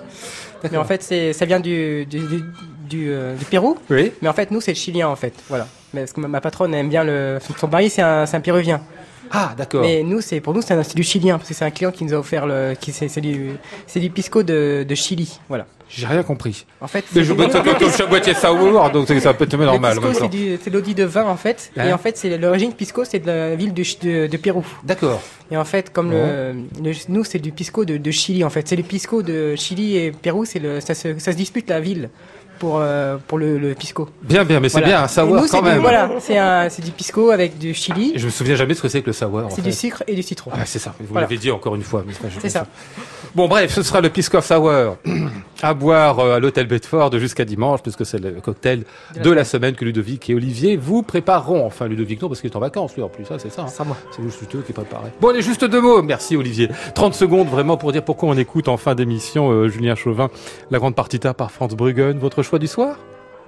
[0.70, 1.02] Mais en fait,
[1.32, 2.44] ça vient du, du, du,
[2.86, 3.78] du, euh, du Pérou.
[3.88, 4.12] Oui.
[4.20, 5.32] Mais en fait, nous, c'est le chilien, en fait.
[5.48, 5.66] Voilà.
[5.94, 8.82] Mais parce que ma, patronne aime bien le, son, mari, c'est un, c'est un péruvien.
[9.30, 9.82] Ah, d'accord.
[9.82, 11.90] Mais nous, c'est, pour nous, c'est, un- c'est du chilien, parce que c'est un client
[11.90, 13.50] qui nous a offert le, qui, c'est, c'est du,
[13.86, 15.38] c'est du pisco de, de Chili.
[15.48, 15.66] Voilà.
[15.88, 16.66] J'ai rien compris.
[16.80, 17.04] En fait,
[17.78, 19.96] comme chaque boîtier sour, donc c'est- ça peut être normal.
[20.14, 21.70] c'est c'est de vin, en fait.
[21.76, 24.64] Hein Et en fait, c'est l'origine pisco, c'est de la ville de, de Pérou.
[24.82, 25.22] D'accord.
[25.50, 28.66] Et en fait, comme le, le- nous, c'est du pisco de, de Chili, en fait.
[28.66, 31.78] C'est le pisco de Chili et Pérou, c'est le, ça, se, ça se dispute la
[31.80, 32.10] ville
[32.58, 34.08] pour, euh, pour le, le pisco.
[34.22, 34.86] Bien, bien, mais c'est Voilà.
[34.86, 35.80] bien, un sour nous, quand du- même.
[35.80, 36.10] Voilà,
[36.70, 39.06] c'est du pisco avec du Chili, je me souviens jamais de ce que c'est que
[39.06, 39.48] le sour.
[39.50, 40.50] c'est du sucre et du citron.
[40.54, 41.26] Ah, c'est ça, vous Voilà.
[41.26, 42.04] l'avez dit encore une fois.
[42.40, 42.66] C'est ça.
[43.36, 44.96] Bon, bref, ce sera le Pisco Sour
[45.62, 48.84] à boire euh, à l'hôtel Bedford jusqu'à dimanche, puisque c'est le cocktail
[49.22, 51.66] de la semaine que Ludovic et Olivier vous prépareront.
[51.66, 53.64] Enfin, Ludovic, non, parce qu'il est en vacances, lui, en plus, ça, c'est ça.
[53.64, 53.68] hein.
[53.68, 53.94] Ça, moi.
[54.10, 55.10] C'est vous, plutôt qui préparez.
[55.20, 56.00] Bon, allez, juste deux mots.
[56.00, 56.70] Merci, Olivier.
[56.94, 60.30] 30 secondes, vraiment, pour dire pourquoi on écoute en fin d'émission euh, Julien Chauvin,
[60.70, 62.18] la grande partita par Franz Bruggen.
[62.18, 62.96] Votre choix du soir?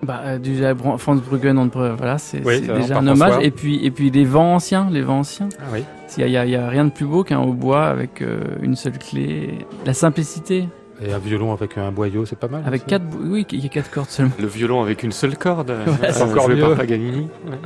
[0.02, 3.30] Bah, euh, déjà, Franz Bruggen, on peut- voilà, c'est Oui, déjà un hommage.
[3.30, 3.44] François.
[3.44, 5.48] Et puis, et puis les vents anciens, les vents anciens.
[5.58, 5.84] Ah oui.
[6.16, 9.92] Il y a, rien de plus beau qu'un hautbois avec euh, une seule clé, la
[9.92, 10.68] simplicité,
[11.04, 12.62] Et un violon avec un boyau, c'est pas mal.
[12.66, 14.32] avec quatre, oui, il y a quatre cordes seulement.
[14.40, 17.28] Le violon avec une seule corde, euh, c'est encore par Paganini.
[17.46, 17.58] Ouais.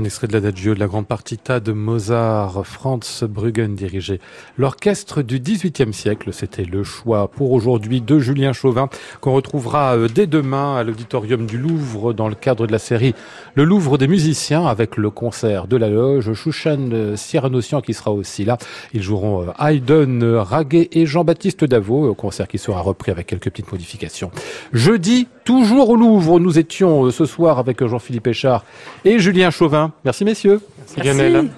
[0.00, 4.18] Un extrait de l'adagio de la grande partita de Mozart, Franz Bruggen dirigeait
[4.56, 6.32] l'orchestre du XVIIIe siècle.
[6.32, 8.88] C'était le choix pour aujourd'hui de Julien Chauvin
[9.20, 13.14] qu'on retrouvera euh, dès demain à l'auditorium du Louvre dans le cadre de la série
[13.54, 18.46] Le Louvre des musiciens avec le concert de la loge Chouchan Cyranossian qui sera aussi
[18.46, 18.56] là.
[18.94, 23.70] Ils joueront euh, Haydn, Raguet et Jean-Baptiste Davo, concert qui sera repris avec quelques petites
[23.70, 24.30] modifications.
[24.72, 28.62] Jeudi, toujours au Louvre, nous étions euh, ce soir avec Jean-Philippe Échard
[29.04, 30.60] et Julien Chauvin Merci messieurs.
[30.78, 31.50] Merci Lionel.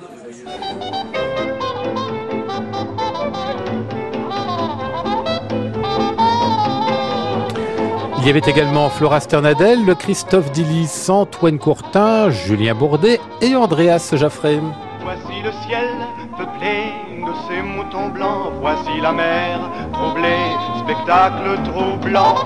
[8.16, 14.58] Il y avait également Flora Sternadel, Christophe Dillis, Antoine Courtin, Julien Bourdet et Andreas Jaffré.
[15.02, 15.90] Voici le ciel
[16.38, 16.92] peuplé
[17.26, 19.60] de ces moutons blancs, voici la mer
[19.92, 20.48] troublée,
[20.82, 22.36] spectacle troublant.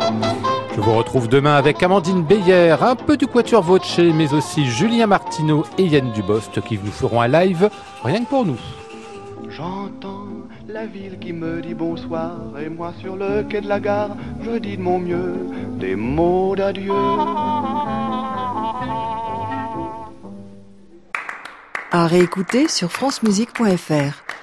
[0.76, 5.06] Je vous retrouve demain avec Amandine Beyer, un peu du Quatuor Voce, mais aussi Julien
[5.06, 7.70] Martineau et Yann Dubost qui vous feront un live
[8.04, 8.58] rien que pour nous.
[9.48, 10.26] J'entends
[10.68, 14.10] la ville qui me dit bonsoir et moi sur le quai de la gare,
[14.42, 15.34] je dis de mon mieux
[15.80, 16.92] des mots d'adieu.
[21.90, 24.35] À réécouter sur francemusique.fr.